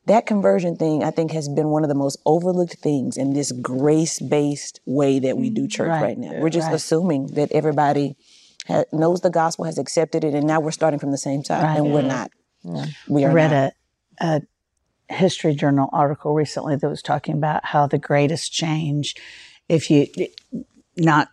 that 0.07 0.25
conversion 0.27 0.75
thing, 0.75 1.03
I 1.03 1.09
think, 1.11 1.31
has 1.31 1.47
been 1.49 1.69
one 1.69 1.83
of 1.83 1.89
the 1.89 1.95
most 1.95 2.17
overlooked 2.25 2.75
things 2.75 3.17
in 3.17 3.33
this 3.33 3.51
grace 3.51 4.19
based 4.19 4.79
way 4.85 5.17
that 5.19 5.35
we 5.37 5.49
do 5.49 5.67
church 5.67 5.87
Right. 5.89 6.01
right, 6.01 6.17
now. 6.17 6.33
We're 6.41 6.49
just 6.49 6.67
Right. 6.67 6.75
assuming 6.75 7.27
that 7.33 7.51
everybody 7.51 8.15
ha- 8.67 8.85
knows 8.91 9.21
the 9.21 9.29
gospel, 9.29 9.65
has 9.65 9.77
accepted 9.77 10.23
it, 10.23 10.33
and 10.33 10.45
now 10.45 10.59
we're 10.59 10.71
starting 10.71 10.99
from 10.99 11.11
the 11.11 11.17
same 11.17 11.43
side, 11.43 11.63
Right. 11.63 11.77
and 11.77 11.93
we're 11.93 12.01
not. 12.01 12.31
We 13.07 13.25
I 13.25 13.31
read 13.31 13.51
not. 13.51 13.73
a, 14.19 14.41
a 15.09 15.13
history 15.13 15.53
journal 15.53 15.89
article 15.93 16.33
recently 16.33 16.75
that 16.75 16.89
was 16.89 17.01
talking 17.01 17.35
about 17.35 17.65
how 17.65 17.87
the 17.87 17.99
greatest 17.99 18.51
change, 18.51 19.15
if 19.69 19.89
you 19.91 20.07
not 20.97 21.29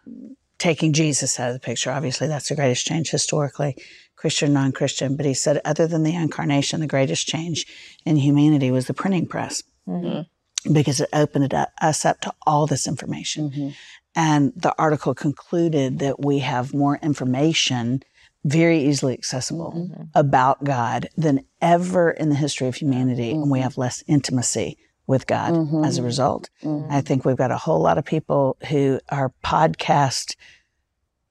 taking 0.58 0.92
Jesus 0.92 1.40
out 1.40 1.48
of 1.48 1.54
the 1.54 1.60
picture, 1.60 1.90
obviously 1.90 2.28
that's 2.28 2.48
the 2.48 2.54
greatest 2.54 2.86
change 2.86 3.10
historically, 3.10 3.76
Christian, 4.16 4.52
non 4.52 4.72
Christian, 4.72 5.16
but 5.16 5.26
he 5.26 5.34
said, 5.34 5.60
other 5.64 5.86
than 5.86 6.02
the 6.02 6.14
incarnation, 6.14 6.80
the 6.80 6.86
greatest 6.86 7.26
change 7.26 7.66
in 8.04 8.16
humanity 8.16 8.70
was 8.70 8.86
the 8.86 8.94
printing 8.94 9.26
press 9.26 9.62
mm-hmm. 9.88 10.72
because 10.72 11.00
it 11.00 11.08
opened 11.12 11.46
it 11.46 11.54
up, 11.54 11.70
us 11.80 12.04
up 12.04 12.20
to 12.20 12.32
all 12.46 12.66
this 12.66 12.86
information. 12.86 13.50
Mm-hmm. 13.50 13.68
And 14.14 14.52
the 14.54 14.74
article 14.78 15.14
concluded 15.14 15.98
that 16.00 16.22
we 16.24 16.40
have 16.40 16.74
more 16.74 16.98
information 17.02 18.02
very 18.44 18.80
easily 18.84 19.14
accessible 19.14 19.72
mm-hmm. 19.76 20.02
about 20.14 20.64
God 20.64 21.08
than 21.16 21.44
ever 21.60 22.10
in 22.10 22.28
the 22.28 22.34
history 22.34 22.66
of 22.66 22.74
humanity. 22.74 23.30
And 23.30 23.50
we 23.50 23.58
mm-hmm. 23.58 23.64
have 23.64 23.78
less 23.78 24.02
intimacy 24.06 24.78
with 25.06 25.26
God 25.26 25.52
mm-hmm. 25.52 25.84
as 25.84 25.98
a 25.98 26.02
result. 26.02 26.50
I 26.90 27.00
think 27.00 27.24
we've 27.24 27.36
got 27.36 27.50
a 27.50 27.56
whole 27.56 27.80
lot 27.80 27.98
of 27.98 28.04
people 28.04 28.56
who 28.68 29.00
are 29.10 29.32
podcast, 29.44 30.36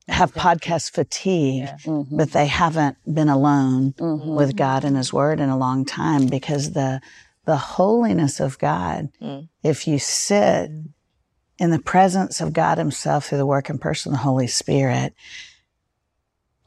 have 0.08 0.34
podcast 0.34 0.91
fatigue, 0.91 1.70
but 2.12 2.32
they 2.32 2.48
haven't 2.48 2.98
been 3.12 3.30
alone 3.30 3.94
with 3.98 4.56
God 4.56 4.84
and 4.84 4.98
His 4.98 5.13
Word 5.13 5.39
in 5.39 5.50
a 5.50 5.58
long 5.58 5.86
time 5.86 6.28
because 6.28 6.72
the, 6.72 7.02
the 7.46 7.58
holiness 7.58 8.39
of 8.39 8.58
God, 8.60 9.10
mm. 9.22 9.48
if 9.63 9.88
you 9.88 10.00
sit 10.00 10.72
in 11.58 11.72
the 11.72 11.80
presence 11.80 12.42
of 12.42 12.54
God 12.54 12.78
Himself 12.78 13.28
through 13.28 13.38
the 13.38 13.46
work 13.46 13.70
and 13.70 13.80
person 13.80 14.12
of 14.12 14.20
the 14.20 14.24
Holy 14.24 14.48
Spirit, 14.48 15.14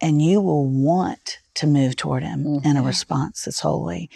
and 0.01 0.21
you 0.21 0.41
will 0.41 0.67
want 0.67 1.39
to 1.55 1.67
move 1.69 1.95
toward 1.95 2.25
Him 2.25 2.61
in 2.65 2.77
a 2.77 2.83
response 2.83 3.45
that's 3.45 3.61
holy. 3.61 4.11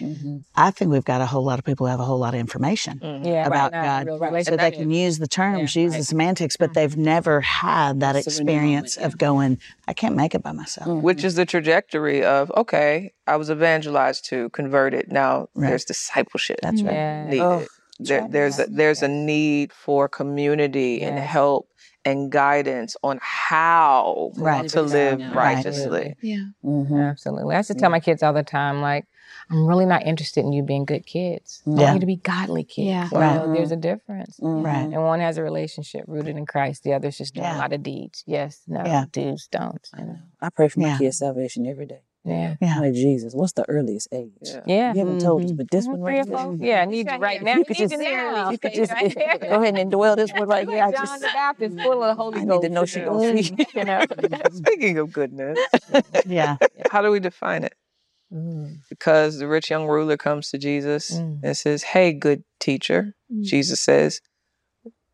I 0.56 0.72
think 0.72 0.90
we've 0.90 1.04
got 1.04 1.20
a 1.20 1.26
whole 1.26 1.44
lot 1.44 1.60
of 1.60 1.64
people 1.64 1.86
who 1.86 1.90
have 1.90 2.00
a 2.00 2.04
whole 2.04 2.18
lot 2.18 2.34
of 2.34 2.40
information 2.40 2.98
mm-hmm. 2.98 3.24
Yeah, 3.24 3.46
about 3.46 3.72
right 3.72 3.82
God, 3.84 4.06
real 4.06 4.18
so 4.18 4.24
relationship. 4.24 4.60
they 4.60 4.70
can 4.72 4.90
use 4.90 5.18
the 5.18 5.28
terms, 5.28 5.76
Yeah, 5.76 5.82
use 5.82 5.96
the 5.96 6.02
semantics, 6.02 6.56
but 6.56 6.70
mm-hmm. 6.70 6.80
they've 6.80 6.96
never 6.96 7.40
had 7.40 8.00
that 8.00 8.16
experience 8.16 8.96
of 8.96 9.16
going, 9.18 9.60
I 9.86 9.92
can't 9.92 10.16
make 10.16 10.34
it 10.34 10.42
by 10.42 10.52
myself. 10.52 10.88
Which 11.02 11.22
is 11.22 11.36
the 11.36 11.46
trajectory 11.46 12.24
of 12.24 12.50
okay, 12.56 13.12
I 13.26 13.36
was 13.36 13.50
evangelized 13.50 14.24
to, 14.26 14.50
converted. 14.50 15.12
Now 15.12 15.48
Right. 15.54 15.68
there's 15.68 15.84
discipleship 15.84 16.58
That's 16.60 16.82
right. 16.82 16.92
Yeah. 16.92 17.24
needed. 17.24 17.40
Oh, 17.40 17.66
there, 17.98 18.26
there's 18.28 18.58
a, 18.58 18.66
there's 18.66 19.02
a 19.02 19.08
need 19.08 19.72
for 19.72 20.08
community 20.08 21.02
and 21.02 21.18
help 21.18 21.68
and 22.04 22.30
guidance 22.30 22.96
on 23.02 23.18
how 23.22 24.32
Right. 24.36 24.68
to 24.70 24.82
live 24.82 25.18
Right. 25.20 25.34
righteously. 25.34 26.14
Yeah. 26.22 26.44
Mm-hmm. 26.64 26.96
Absolutely. 26.96 27.54
I 27.54 27.58
used 27.58 27.68
to 27.68 27.74
tell 27.74 27.90
my 27.90 28.00
kids 28.00 28.22
all 28.22 28.32
the 28.32 28.42
time, 28.44 28.80
like, 28.80 29.04
I'm 29.50 29.66
really 29.66 29.84
not 29.84 30.06
interested 30.06 30.44
in 30.44 30.52
you 30.52 30.62
being 30.62 30.84
good 30.84 31.04
kids. 31.06 31.62
Yeah. 31.66 31.72
I 31.72 31.76
Yeah. 31.76 31.84
want 31.84 31.94
you 31.96 32.00
to 32.00 32.06
be 32.06 32.16
godly 32.16 32.64
kids. 32.64 32.86
Yeah. 32.88 33.08
You 33.12 33.18
Right. 33.18 33.34
know, 33.46 33.52
there's 33.54 33.72
a 33.72 33.76
difference. 33.76 34.38
Right. 34.40 34.84
And 34.84 35.02
one 35.02 35.20
has 35.20 35.36
a 35.36 35.42
relationship 35.42 36.04
rooted 36.06 36.36
in 36.36 36.46
Christ. 36.46 36.82
The 36.84 36.94
other's 36.94 37.18
just 37.18 37.34
doing 37.34 37.44
Yeah. 37.44 37.56
a 37.56 37.60
lot 37.60 37.72
of 37.72 37.82
deeds. 37.82 38.22
Yes, 38.26 38.62
no, 38.66 38.82
Yeah. 38.84 39.04
do's, 39.10 39.48
don'ts. 39.50 39.90
You 39.98 40.04
know? 40.06 40.16
I 40.40 40.48
pray 40.50 40.68
for 40.68 40.80
my 40.80 40.88
Yeah. 40.88 40.98
kids' 40.98 41.18
salvation 41.18 41.66
every 41.66 41.86
day. 41.86 42.00
Yeah. 42.28 42.54
Yeah. 42.60 42.80
Like 42.80 42.92
Jesus, 42.94 43.34
what's 43.34 43.52
the 43.52 43.68
earliest 43.68 44.08
age? 44.12 44.30
Yeah. 44.42 44.60
Yeah. 44.66 44.92
You 44.92 44.98
haven't 45.00 45.20
told 45.20 45.44
us, 45.44 45.52
but 45.52 45.70
this 45.70 45.86
one 45.86 46.00
right 46.00 46.20
or 46.20 46.24
here. 46.24 46.38
four? 46.38 46.56
Yeah, 46.60 46.82
I 46.82 46.84
need 46.84 47.10
you 47.10 47.16
right 47.18 47.42
now. 47.42 47.56
You 47.56 47.64
could 47.64 47.78
need 47.78 47.88
just, 47.90 48.02
you 48.02 48.10
now. 48.10 48.50
you 48.50 48.58
could 48.58 48.74
just 48.74 48.92
right 48.92 49.14
go 49.40 49.60
ahead 49.62 49.78
and 49.78 49.90
dwell 49.90 50.16
this 50.16 50.32
one 50.32 50.48
right 50.48 50.68
here. 50.68 50.82
I 50.82 50.90
John 50.92 51.06
just, 51.06 51.20
the 51.20 51.28
Baptist, 51.32 51.80
full 51.80 52.02
of 52.02 52.16
the 52.16 52.22
Holy 52.22 52.40
I 52.40 52.44
need 52.44 52.62
to 52.62 52.68
know 52.68 52.84
she 52.84 53.00
you 53.00 53.06
gonna 53.06 53.32
know? 53.32 53.64
You 53.74 54.28
know? 54.28 54.38
Speaking 54.52 54.98
of 54.98 55.12
goodness, 55.12 55.58
Yeah. 56.26 56.56
how 56.90 57.02
do 57.02 57.10
we 57.10 57.20
define 57.20 57.64
it? 57.64 57.74
Mm. 58.32 58.78
Because 58.90 59.38
the 59.38 59.48
rich 59.48 59.70
young 59.70 59.86
ruler 59.86 60.16
comes 60.16 60.50
to 60.50 60.58
Jesus 60.58 61.12
Mm. 61.18 61.40
and 61.42 61.56
says, 61.56 61.82
Hey, 61.82 62.12
good 62.12 62.44
teacher. 62.60 63.14
Mm. 63.32 63.42
Jesus 63.44 63.80
says, 63.80 64.20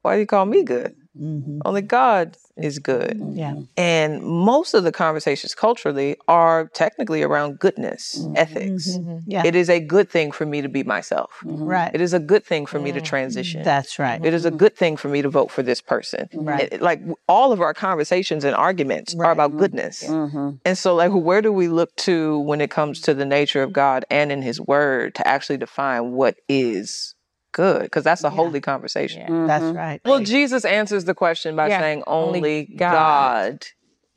Why 0.02 0.14
do 0.16 0.20
you 0.20 0.26
call 0.26 0.46
me 0.46 0.62
good? 0.64 0.96
Hmm 1.16 1.60
Only 1.64 1.82
God 1.82 2.36
is 2.56 2.78
good. 2.78 3.18
Mm-hmm. 3.18 3.36
Yeah. 3.36 3.54
And 3.76 4.22
most 4.22 4.74
of 4.74 4.84
the 4.84 4.92
conversations 4.92 5.54
culturally 5.54 6.16
are 6.28 6.68
technically 6.74 7.22
around 7.22 7.58
goodness, 7.58 8.18
mm-hmm. 8.20 8.36
ethics. 8.36 8.96
Mhm. 8.96 9.22
Yeah. 9.26 9.42
It 9.44 9.56
is 9.56 9.68
a 9.68 9.80
good 9.80 10.08
thing 10.08 10.30
for 10.30 10.46
me 10.46 10.62
to 10.62 10.68
be 10.68 10.82
myself. 10.84 11.30
Right. 11.44 11.90
It 11.92 12.00
is 12.00 12.12
a 12.12 12.20
good 12.20 12.44
thing 12.44 12.66
for 12.66 12.78
me 12.78 12.92
to 12.92 13.00
transition. 13.00 13.62
That's 13.64 13.98
right. 13.98 14.24
It 14.24 14.34
is 14.34 14.44
a 14.44 14.50
good 14.52 14.76
thing 14.76 14.96
for 14.96 15.08
me 15.08 15.20
to 15.22 15.28
vote 15.28 15.50
for 15.50 15.62
this 15.62 15.80
person. 15.80 16.28
Right. 16.32 16.68
It- 16.72 16.80
like 16.82 17.00
all 17.28 17.50
of 17.52 17.60
our 17.60 17.74
conversations 17.74 18.44
and 18.44 18.54
arguments 18.54 19.14
Right. 19.14 19.28
are 19.28 19.32
about 19.32 19.56
goodness. 19.56 20.04
Mm-hmm. 20.04 20.50
And 20.64 20.78
so, 20.78 20.94
like, 20.94 21.12
where 21.12 21.42
do 21.42 21.52
we 21.52 21.66
look 21.68 21.94
to 21.96 22.38
when 22.40 22.60
it 22.60 22.70
comes 22.70 23.00
to 23.02 23.14
the 23.14 23.24
nature 23.24 23.62
of 23.62 23.72
God 23.72 24.04
and 24.10 24.30
in 24.30 24.42
His 24.42 24.60
Word 24.60 25.14
to 25.16 25.26
actually 25.26 25.56
define 25.58 26.12
what 26.12 26.36
is 26.48 27.13
good? 27.54 27.82
Because 27.84 28.04
that's 28.04 28.22
a 28.24 28.30
holy 28.30 28.60
conversation. 28.60 29.22
Yeah. 29.22 29.46
That's 29.46 29.74
right. 29.74 30.00
Well, 30.04 30.20
Jesus 30.20 30.64
answers 30.66 31.04
the 31.06 31.14
question 31.14 31.56
by 31.56 31.68
Yeah, 31.68 31.78
saying 31.80 32.02
only 32.06 32.38
only 32.40 32.64
God 32.76 33.50
God, 33.50 33.66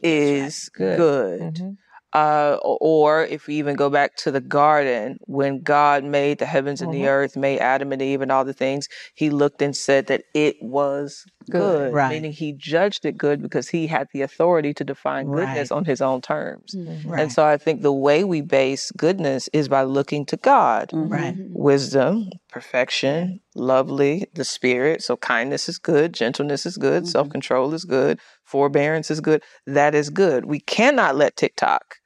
is 0.01 0.69
Good. 0.69 0.97
good. 0.97 1.53
Mhm. 1.55 1.77
Uh, 2.13 2.57
or 2.63 3.23
if 3.25 3.47
we 3.47 3.55
even 3.55 3.75
go 3.75 3.89
back 3.89 4.15
to 4.15 4.31
the 4.31 4.39
garden, 4.41 5.17
when 5.27 5.61
God 5.61 6.03
made 6.03 6.39
the 6.39 6.45
heavens 6.45 6.81
and 6.81 6.91
Mm-hmm. 6.91 7.01
the 7.01 7.07
earth, 7.09 7.35
made 7.35 7.59
Adam 7.59 7.91
and 7.91 8.01
Eve 8.01 8.21
and 8.21 8.31
all 8.31 8.45
the 8.45 8.53
things, 8.53 8.87
he 9.13 9.29
looked 9.29 9.61
and 9.61 9.75
said 9.75 10.07
that 10.07 10.23
it 10.33 10.55
was 10.61 11.25
good, 11.49 11.93
Right. 11.93 12.09
meaning 12.09 12.31
he 12.31 12.53
judged 12.53 13.05
it 13.05 13.17
good 13.17 13.41
because 13.41 13.69
he 13.69 13.87
had 13.87 14.07
the 14.13 14.21
authority 14.21 14.73
to 14.75 14.83
define 14.83 15.27
goodness 15.27 15.69
Right. 15.69 15.77
on 15.77 15.85
his 15.85 16.01
own 16.01 16.21
terms. 16.21 16.75
Right. 17.05 17.21
And 17.21 17.31
so 17.31 17.45
I 17.45 17.57
think 17.57 17.81
the 17.81 17.91
way 17.93 18.23
we 18.23 18.41
base 18.41 18.91
goodness 18.91 19.49
is 19.53 19.67
by 19.67 19.83
looking 19.83 20.25
to 20.27 20.37
God. 20.37 20.91
right. 20.93 21.35
Wisdom, 21.37 22.29
perfection, 22.49 23.39
lovely, 23.55 24.25
the 24.33 24.45
spirit. 24.45 25.01
So 25.03 25.17
kindness 25.17 25.67
is 25.67 25.77
good, 25.77 26.13
gentleness 26.13 26.65
is 26.65 26.77
good, 26.77 27.03
Mm-hmm. 27.03 27.09
self 27.09 27.29
control 27.29 27.73
is 27.73 27.83
good, 27.85 28.19
forbearance 28.47 29.11
is 29.11 29.19
good. 29.21 29.43
That 29.67 29.93
is 29.93 30.09
good. 30.09 30.45
We 30.45 30.59
cannot 30.61 31.15
let 31.15 31.35
TikTok 31.35 31.97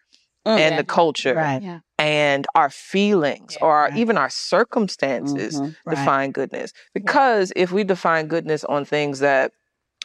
and 0.46 0.78
the 0.78 0.84
culture 0.84 1.36
Right. 1.36 1.62
Yeah. 1.62 1.80
and 2.00 2.48
our 2.56 2.70
feelings 2.72 3.58
or 3.62 3.72
our, 3.76 3.84
Right. 3.90 3.98
even 3.98 4.18
our 4.18 4.30
circumstances 4.30 5.60
Mhm. 5.60 5.76
Right. 5.86 5.96
define 5.96 6.32
goodness. 6.32 6.74
Because 6.94 7.54
if 7.56 7.72
we 7.72 7.84
define 7.84 8.28
goodness 8.28 8.64
on 8.66 8.84
things 8.86 9.20
that 9.20 9.52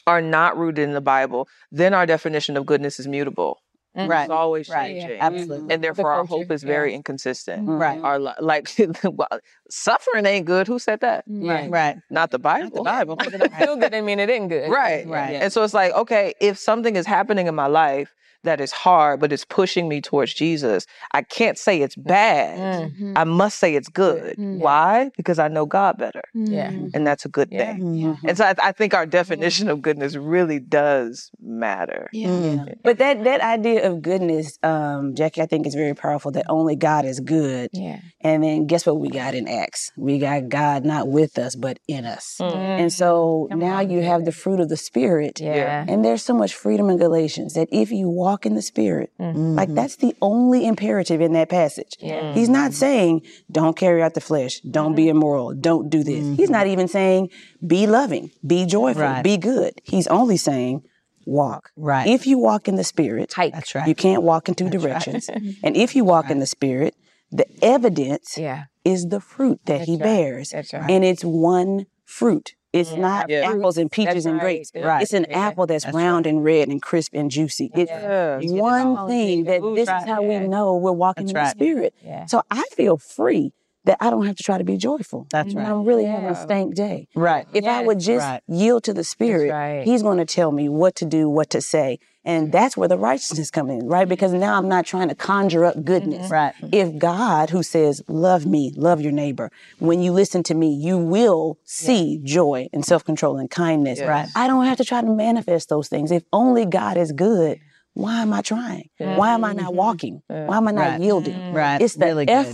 are 0.07 0.21
not 0.21 0.57
rooted 0.59 0.85
in 0.85 0.93
the 0.93 1.01
Bible, 1.01 1.49
then 1.73 1.95
our 1.95 2.07
definition 2.07 2.57
of 2.57 2.67
goodness 2.67 3.01
is 3.01 3.09
mutable. 3.09 3.59
Mm-hmm. 3.97 4.11
Right. 4.11 4.23
It's 4.25 4.31
always 4.31 4.69
Right. 4.69 5.01
changing. 5.01 5.21
Absolutely. 5.21 5.75
And 5.75 5.83
therefore, 5.83 6.13
our 6.13 6.25
hope 6.25 6.51
is 6.51 6.63
yeah. 6.63 6.69
very 6.69 6.95
inconsistent. 6.95 7.63
Mm-hmm. 7.63 7.79
Right. 7.79 8.01
Our 8.01 8.19
li- 8.19 8.33
like 8.41 8.69
suffering 9.71 10.27
ain't 10.27 10.47
good. 10.47 10.67
Who 10.67 10.79
said 10.79 11.01
that? 11.01 11.25
Right. 11.27 11.71
Right. 11.71 11.97
Not 12.11 12.31
the 12.31 12.39
Bible. 12.39 12.77
The 12.77 12.83
Bible. 12.83 13.17
It 13.21 13.53
feel 13.55 13.77
good. 13.77 13.95
I 13.95 14.01
mean, 14.01 14.19
it 14.21 14.29
ain't 14.31 14.49
good. 14.49 14.71
Right. 14.71 15.07
Right. 15.07 15.35
And 15.35 15.53
so 15.53 15.63
it's 15.63 15.75
like, 15.75 15.93
okay, 15.95 16.35
if 16.41 16.59
something 16.59 16.97
is 16.97 17.07
happening 17.07 17.47
in 17.47 17.55
my 17.55 17.67
life 17.67 18.15
that 18.47 18.61
is 18.61 18.73
hard, 18.73 19.21
but 19.21 19.33
it's 19.33 19.45
pushing 19.45 19.89
me 19.89 20.01
towards 20.01 20.33
Jesus, 20.35 20.87
I 21.13 21.23
can't 21.23 21.59
say 21.59 21.83
it's 21.83 21.95
bad. 21.97 22.91
Mm. 22.93 23.13
I 23.15 23.25
must 23.25 23.59
say 23.59 23.75
it's 23.77 23.89
good. 23.89 24.37
Mm. 24.37 24.59
Why? 24.59 25.11
Because 25.17 25.39
I 25.39 25.49
know 25.49 25.67
God 25.67 25.99
better. 25.99 26.23
Yeah. 26.35 26.71
And 26.95 27.07
that's 27.07 27.25
a 27.25 27.29
good 27.29 27.49
Yeah. 27.53 27.75
thing. 27.75 27.83
Mhm. 27.83 28.19
And 28.27 28.37
so 28.39 28.45
I, 28.45 28.55
I 28.63 28.73
think 28.73 28.95
our 28.95 29.07
definition 29.07 29.69
of 29.69 29.83
goodness 29.83 30.17
really 30.17 30.59
does 30.61 31.31
matter. 31.41 32.09
Yeah. 32.13 32.29
Mm. 32.29 32.75
But 32.83 32.99
that 32.99 33.25
that 33.25 33.41
idea 33.41 33.89
of 33.89 34.03
goodness, 34.03 34.59
um, 34.63 35.15
Jackie, 35.15 35.43
I 35.43 35.47
think 35.47 35.67
is 35.67 35.75
very 35.75 35.95
powerful. 35.95 36.31
That 36.33 36.47
only 36.49 36.77
God 36.77 37.05
is 37.05 37.21
good. 37.21 37.71
Yeah. 37.73 38.01
And 38.21 38.43
then 38.43 38.67
guess 38.67 38.87
what 38.87 38.99
we 38.99 39.09
got 39.09 39.35
in 39.35 39.47
Acts? 39.49 39.93
We 39.97 40.19
got 40.19 40.49
God 40.49 40.85
not 40.85 41.09
with 41.09 41.39
us, 41.39 41.55
but 41.57 41.79
in 41.89 42.05
us. 42.05 42.37
Mm. 42.41 42.55
And 42.83 42.93
so 42.93 43.47
Come 43.51 43.61
now 43.61 43.79
on, 43.79 43.91
you 43.91 44.03
have 44.03 44.25
the 44.25 44.33
fruit 44.33 44.61
of 44.61 44.69
the 44.69 44.77
Spirit. 44.77 45.41
Yeah. 45.41 45.85
And 45.89 46.05
there's 46.05 46.23
so 46.23 46.35
much 46.35 46.53
freedom 46.55 46.91
in 46.91 46.97
Galatians 46.99 47.55
that 47.55 47.69
if 47.73 47.91
you 47.93 48.09
walk 48.09 48.36
in 48.45 48.55
the 48.55 48.63
Spirit, 48.63 49.11
mm-hmm. 49.19 49.55
like 49.55 49.73
that's 49.73 49.97
the 49.97 50.15
only 50.21 50.67
imperative 50.67 51.21
in 51.21 51.33
that 51.33 51.49
passage. 51.49 51.97
Yeah. 52.01 52.21
Mm-hmm. 52.21 52.39
He's 52.39 52.49
not 52.49 52.75
saying, 52.75 53.23
don't 53.51 53.77
carry 53.77 54.03
out 54.03 54.15
the 54.15 54.21
flesh, 54.21 54.61
don't 54.61 54.95
be 54.95 55.05
mm-hmm. 55.05 55.17
immoral, 55.17 55.55
don't 55.55 55.89
do 55.89 56.03
this. 56.03 56.37
He's 56.37 56.51
not 56.51 56.67
even 56.67 56.89
saying, 56.89 57.31
be 57.67 57.87
loving, 57.87 58.31
be 58.47 58.67
joyful, 58.67 59.03
Right. 59.03 59.23
be 59.23 59.37
good. 59.39 59.81
He's 59.85 60.07
only 60.09 60.37
saying, 60.37 60.83
walk. 61.25 61.71
Right. 61.77 62.07
If 62.07 62.27
you 62.27 62.39
walk 62.39 62.69
in 62.69 62.77
the 62.77 62.85
Spirit, 62.85 63.33
Hike. 63.33 63.53
That's 63.53 63.75
right. 63.75 63.89
you 63.89 63.95
can't 63.95 64.23
walk 64.23 64.49
in 64.49 64.55
two 64.55 64.69
directions. 64.71 65.29
and 65.63 65.77
if 65.77 65.95
you 65.95 66.05
walk 66.05 66.31
in 66.31 66.39
the 66.39 66.47
Spirit, 66.47 66.95
the 67.31 67.47
evidence 67.63 68.39
Yeah. 68.39 68.65
is 68.85 69.09
the 69.09 69.21
fruit 69.21 69.61
that 69.67 69.83
he 69.83 69.93
right. 69.93 70.03
bears. 70.03 70.51
That's 70.51 70.73
right. 70.73 70.91
And 70.91 71.05
it's 71.05 71.25
one 71.25 71.87
fruit. 72.05 72.55
It's 72.77 72.93
not 72.97 73.29
Yeah. 73.29 73.51
apples 73.51 73.79
and 73.79 73.91
peaches 73.91 74.15
That's 74.15 74.27
and 74.27 74.35
right. 74.37 74.43
grapes. 74.43 74.73
Right. 74.75 75.03
It's 75.03 75.13
an 75.13 75.27
Yeah. 75.29 75.39
apple 75.47 75.67
that's, 75.67 75.85
That's 75.85 75.97
round 75.97 76.27
and 76.27 76.45
red 76.45 76.69
and 76.69 76.81
crisp 76.81 77.15
and 77.15 77.31
juicy. 77.31 77.71
It's 77.75 77.91
Yeah. 77.91 78.39
one 78.61 79.09
thing 79.09 79.45
that 79.45 79.63
Ooh, 79.63 79.75
this 79.75 79.89
right. 79.89 80.03
is 80.03 80.09
how 80.09 80.23
we 80.23 80.39
know 80.41 80.77
we're 80.77 80.93
walking 80.93 81.27
That's 81.27 81.55
in 81.55 81.65
the 81.65 81.67
spirit. 81.67 81.95
Yeah. 82.05 82.27
So 82.27 82.43
I 82.51 82.65
feel 82.75 82.97
free 82.97 83.53
that 83.85 83.97
I 84.01 84.11
don't 84.11 84.27
have 84.27 84.35
to 84.37 84.43
try 84.43 84.59
to 84.59 84.65
be 84.65 84.77
joyful. 84.77 85.27
That's 85.31 85.55
right. 85.55 85.67
I'm 85.67 85.85
really 85.85 86.05
having 86.07 86.25
a 86.27 86.33
Yeah. 86.33 86.35
stank 86.35 86.75
day. 86.75 87.07
Right. 87.15 87.47
If 87.55 87.65
I 87.65 87.83
would 87.83 88.01
just 88.01 88.27
Right. 88.27 88.43
yield 88.49 88.83
to 88.85 88.93
the 88.93 89.05
spirit, 89.05 89.53
right. 89.53 89.85
he's 89.85 90.03
going 90.03 90.19
to 90.19 90.25
tell 90.25 90.51
me 90.51 90.69
what 90.69 90.97
to 90.97 91.05
do, 91.05 91.29
what 91.29 91.51
to 91.51 91.61
say. 91.61 91.99
And 92.27 92.51
that's 92.51 92.77
where 92.77 92.89
the 92.89 92.99
righteousness 92.99 93.53
comes 93.53 93.71
in, 93.71 93.87
right? 93.87 94.09
Because 94.09 94.33
now 94.33 94.59
I'm 94.59 94.69
not 94.69 94.85
trying 94.85 95.09
to 95.09 95.15
conjure 95.15 95.65
up 95.65 95.85
goodness. 95.85 96.25
Mm-hmm. 96.25 96.33
Right. 96.33 96.55
If 96.73 96.99
God, 96.99 97.51
who 97.51 97.63
says, 97.63 98.03
love 98.09 98.45
me, 98.45 98.73
love 98.77 99.01
your 99.01 99.13
neighbor, 99.13 99.53
when 99.79 100.03
you 100.03 100.11
listen 100.11 100.43
to 100.43 100.55
me, 100.55 100.75
you 100.75 100.99
will 100.99 101.59
see 101.65 102.21
joy 102.25 102.69
and 102.73 102.85
self 102.85 103.05
control 103.05 103.39
and 103.39 103.49
kindness. 103.49 104.01
Yes. 104.01 104.09
Right. 104.09 104.29
I 104.35 104.49
don't 104.49 104.65
have 104.65 104.79
to 104.79 104.85
try 104.85 105.01
to 105.01 105.07
manifest 105.07 105.69
those 105.69 105.87
things. 105.89 106.11
If 106.11 106.25
only 106.33 106.67
God 106.67 106.97
is 106.97 107.13
good, 107.13 107.61
why 107.95 108.23
am 108.23 108.33
I 108.33 108.43
trying? 108.43 108.91
Why 108.99 109.31
am 109.33 109.45
I 109.45 109.53
not 109.53 109.67
mm-hmm. 109.67 109.77
walking? 109.77 110.23
Why 110.27 110.57
am 110.57 110.67
I 110.67 110.73
not 110.73 110.81
Right. 110.81 111.01
yielding? 111.01 111.35
Mm-hmm. 111.35 111.57
Right. 111.57 111.81
It's 111.81 111.95
the 111.95 112.07
Really 112.07 112.27
good. 112.27 112.53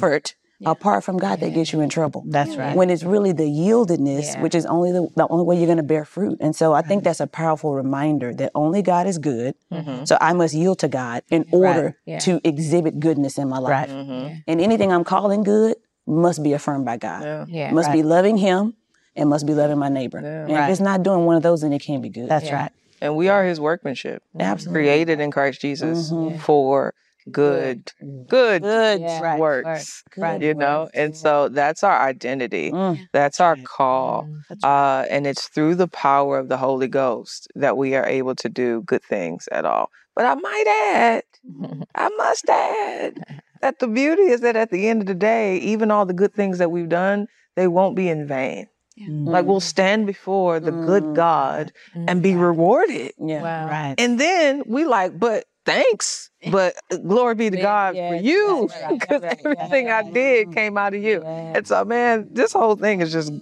Effort 0.65 0.71
apart 0.71 1.05
from 1.05 1.19
God 1.19 1.41
that 1.41 1.55
gets 1.55 1.73
you 1.73 1.81
in 1.81 1.89
trouble. 1.89 2.25
That's 2.27 2.57
right. 2.57 2.77
When 2.77 2.91
it's 2.91 3.03
really 3.03 3.33
the 3.33 3.45
yieldedness, 3.45 4.35
Yeah. 4.35 4.43
which 4.43 4.55
is 4.55 4.67
only 4.67 4.93
the, 4.93 5.09
the 5.17 5.27
only 5.29 5.45
way 5.45 5.57
you're 5.57 5.67
going 5.67 5.77
to 5.79 5.83
bear 5.83 6.05
fruit. 6.05 6.39
And 6.41 6.55
so 6.55 6.73
I 6.73 6.83
think 6.83 7.05
that's 7.05 7.21
a 7.21 7.27
powerful 7.27 7.75
reminder 7.75 8.33
that 8.35 8.51
only 8.55 8.83
God 8.83 9.07
is 9.07 9.19
good. 9.19 9.55
Mm-hmm. 9.73 10.05
So 10.05 10.17
I 10.21 10.33
must 10.33 10.55
yield 10.55 10.79
to 10.81 10.89
God 10.89 11.23
in 11.31 11.47
order 11.53 11.97
Yeah. 12.07 12.19
to 12.21 12.41
exhibit 12.45 13.01
goodness 13.01 13.39
in 13.39 13.49
my 13.49 13.59
life. 13.59 13.71
Right. 13.71 13.89
Mm-hmm. 13.89 14.13
Mm-hmm. 14.13 14.35
And 14.47 14.61
anything 14.61 14.93
I'm 14.93 15.05
calling 15.05 15.43
good 15.43 15.77
must 16.07 16.43
be 16.43 16.53
affirmed 16.53 16.85
by 16.85 16.97
God. 16.97 17.23
Yeah. 17.23 17.45
Yeah. 17.49 17.71
Must 17.73 17.93
be 17.93 18.03
loving 18.03 18.37
Him 18.37 18.75
and 19.15 19.29
must 19.29 19.47
be 19.47 19.55
loving 19.55 19.79
my 19.79 19.89
neighbor. 19.89 20.19
And 20.19 20.51
Right. 20.53 20.65
if 20.65 20.71
it's 20.71 20.81
not 20.81 21.03
doing 21.03 21.27
one 21.27 21.37
of 21.37 21.43
those, 21.43 21.61
then 21.63 21.73
it 21.73 21.81
can't 21.81 22.03
be 22.03 22.09
good. 22.09 22.29
That's 22.29 22.47
Yeah. 22.47 22.57
right. 22.63 22.73
And 23.01 23.17
we 23.17 23.29
are 23.29 23.45
his 23.45 23.59
workmanship. 23.61 24.23
Absolutely. 24.39 24.81
Created 24.83 25.19
in 25.21 25.31
Christ 25.33 25.61
Jesus 25.61 26.11
Mm-hmm. 26.13 26.39
for 26.39 26.95
good, 27.31 27.91
good, 28.29 28.63
Good. 28.63 29.01
Yeah. 29.01 29.21
Right. 29.21 29.39
works. 29.41 30.03
Good 30.15 30.43
You 30.43 30.55
know, 30.55 30.83
works. 30.83 30.93
and 30.95 31.17
so 31.17 31.49
that's 31.49 31.83
our 31.85 32.01
identity. 32.01 32.71
Mm. 32.71 33.09
That's 33.13 33.41
our 33.41 33.57
call. 33.57 34.29
That's 34.49 34.65
Uh, 34.65 35.07
and 35.11 35.27
it's 35.27 35.49
through 35.49 35.77
the 35.77 35.89
power 35.89 36.39
of 36.39 36.49
the 36.49 36.57
Holy 36.57 36.89
Ghost 36.89 37.49
that 37.55 37.77
we 37.77 37.95
are 37.95 38.07
able 38.07 38.35
to 38.37 38.49
do 38.49 38.83
good 38.83 39.03
things 39.03 39.49
at 39.53 39.65
all. 39.65 39.91
But 40.15 40.27
I 40.27 40.35
might 40.35 40.67
add, 40.93 41.23
I 41.95 42.09
must 42.17 42.49
add, 42.49 43.43
that 43.61 43.79
the 43.79 43.89
beauty 43.89 44.23
is 44.25 44.41
that 44.41 44.57
at 44.57 44.71
the 44.71 44.89
end 44.89 45.01
of 45.03 45.07
the 45.07 45.15
day, 45.15 45.59
even 45.59 45.91
all 45.91 46.05
the 46.05 46.13
good 46.13 46.35
things 46.35 46.59
that 46.59 46.71
we've 46.71 46.89
done, 46.89 47.29
they 47.57 47.69
won't 47.69 47.97
be 47.97 48.09
in 48.09 48.27
vain. 48.27 48.67
Mm. 49.01 49.27
Like 49.27 49.47
we'll 49.47 49.61
stand 49.61 50.07
before 50.07 50.61
the 50.61 50.71
good 50.71 51.03
Mm. 51.03 51.15
God 51.15 51.73
and 51.95 52.23
be 52.23 52.35
rewarded. 52.35 53.13
Yeah. 53.19 53.43
Wow. 53.43 53.67
Right. 53.69 53.95
And 53.97 54.21
then 54.21 54.65
we 54.67 54.85
like, 54.85 55.19
but 55.19 55.47
thanks. 55.65 56.29
But 56.51 56.75
glory 57.07 57.35
be 57.35 57.51
to 57.51 57.57
God 57.57 57.95
yeah, 57.95 58.11
for 58.11 58.15
you. 58.17 58.69
that's 58.69 58.83
right, 58.83 58.99
Because 59.01 59.21
that's 59.21 59.45
right, 59.45 59.57
everything 59.59 59.91
I 59.91 60.11
did 60.11 60.53
came 60.53 60.77
out 60.77 60.95
of 60.95 61.03
you. 61.03 61.23
Yeah. 61.23 61.57
And 61.57 61.67
so, 61.67 61.85
man, 61.85 62.29
this 62.33 62.53
whole 62.53 62.77
thing 62.77 63.01
is 63.01 63.13
just 63.13 63.33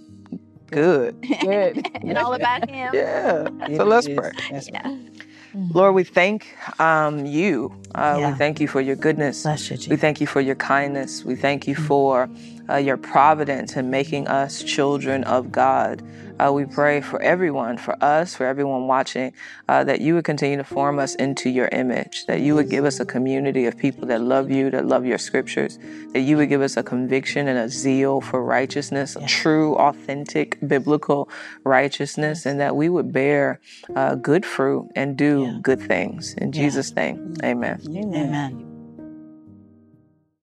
good. 0.69 1.15
Good. 1.41 1.85
and 2.01 2.17
all 2.17 2.33
about 2.33 2.69
him. 2.69 2.93
Yeah. 2.93 3.47
It 3.67 3.77
So 3.77 3.83
let's 3.83 4.07
is. 4.07 4.17
pray. 4.17 4.31
That's 4.49 4.69
right. 4.71 4.99
Lord, 5.53 5.95
we 5.95 6.03
thank 6.05 6.47
um, 6.79 7.25
you. 7.25 7.73
Uh, 7.93 8.15
Yeah. 8.19 8.31
We 8.31 8.37
thank 8.37 8.59
you 8.61 8.67
for 8.67 8.79
your 8.79 8.95
goodness. 8.95 9.43
Bless 9.43 9.69
you, 9.69 9.77
We 9.89 9.97
thank 9.97 10.21
you 10.21 10.27
for 10.27 10.39
your 10.39 10.55
kindness. 10.55 11.25
We 11.25 11.35
thank 11.35 11.67
you 11.67 11.75
for 11.75 12.29
uh, 12.69 12.77
your 12.77 12.97
providence 12.97 13.75
in 13.75 13.89
making 13.89 14.27
us 14.27 14.63
children 14.63 15.23
of 15.23 15.51
God. 15.51 16.01
Uh, 16.39 16.51
we 16.51 16.65
pray 16.65 17.01
for 17.01 17.21
everyone, 17.21 17.77
for 17.77 17.95
us, 18.03 18.35
for 18.35 18.47
everyone 18.47 18.87
watching, 18.87 19.31
uh, 19.69 19.83
that 19.83 20.01
you 20.01 20.15
would 20.15 20.23
continue 20.23 20.57
to 20.57 20.63
form 20.63 20.97
us 20.97 21.13
into 21.15 21.49
your 21.49 21.67
image, 21.67 22.25
that 22.25 22.39
you 22.41 22.55
would 22.55 22.67
give 22.69 22.83
us 22.83 22.99
a 22.99 23.05
community 23.05 23.65
of 23.65 23.77
people 23.77 24.07
that 24.07 24.21
love 24.21 24.49
you, 24.49 24.71
that 24.71 24.87
love 24.87 25.05
your 25.05 25.19
scriptures, 25.19 25.77
that 26.13 26.21
you 26.21 26.37
would 26.37 26.49
give 26.49 26.61
us 26.61 26.77
a 26.77 26.83
conviction 26.83 27.47
and 27.47 27.59
a 27.59 27.69
zeal 27.69 28.21
for 28.21 28.43
righteousness, 28.43 29.15
a 29.15 29.25
true, 29.27 29.75
authentic, 29.75 30.57
biblical 30.67 31.29
righteousness, 31.63 32.45
and 32.47 32.59
that 32.59 32.75
we 32.75 32.89
would 32.89 33.11
bear 33.13 33.59
uh, 33.95 34.15
good 34.15 34.45
fruit 34.45 34.89
and 34.95 35.17
do 35.17 35.59
good 35.61 35.79
things. 35.79 36.33
In 36.35 36.51
Jesus' 36.51 36.95
name, 36.95 37.35
amen. 37.43 37.79
Amen. 37.87 38.70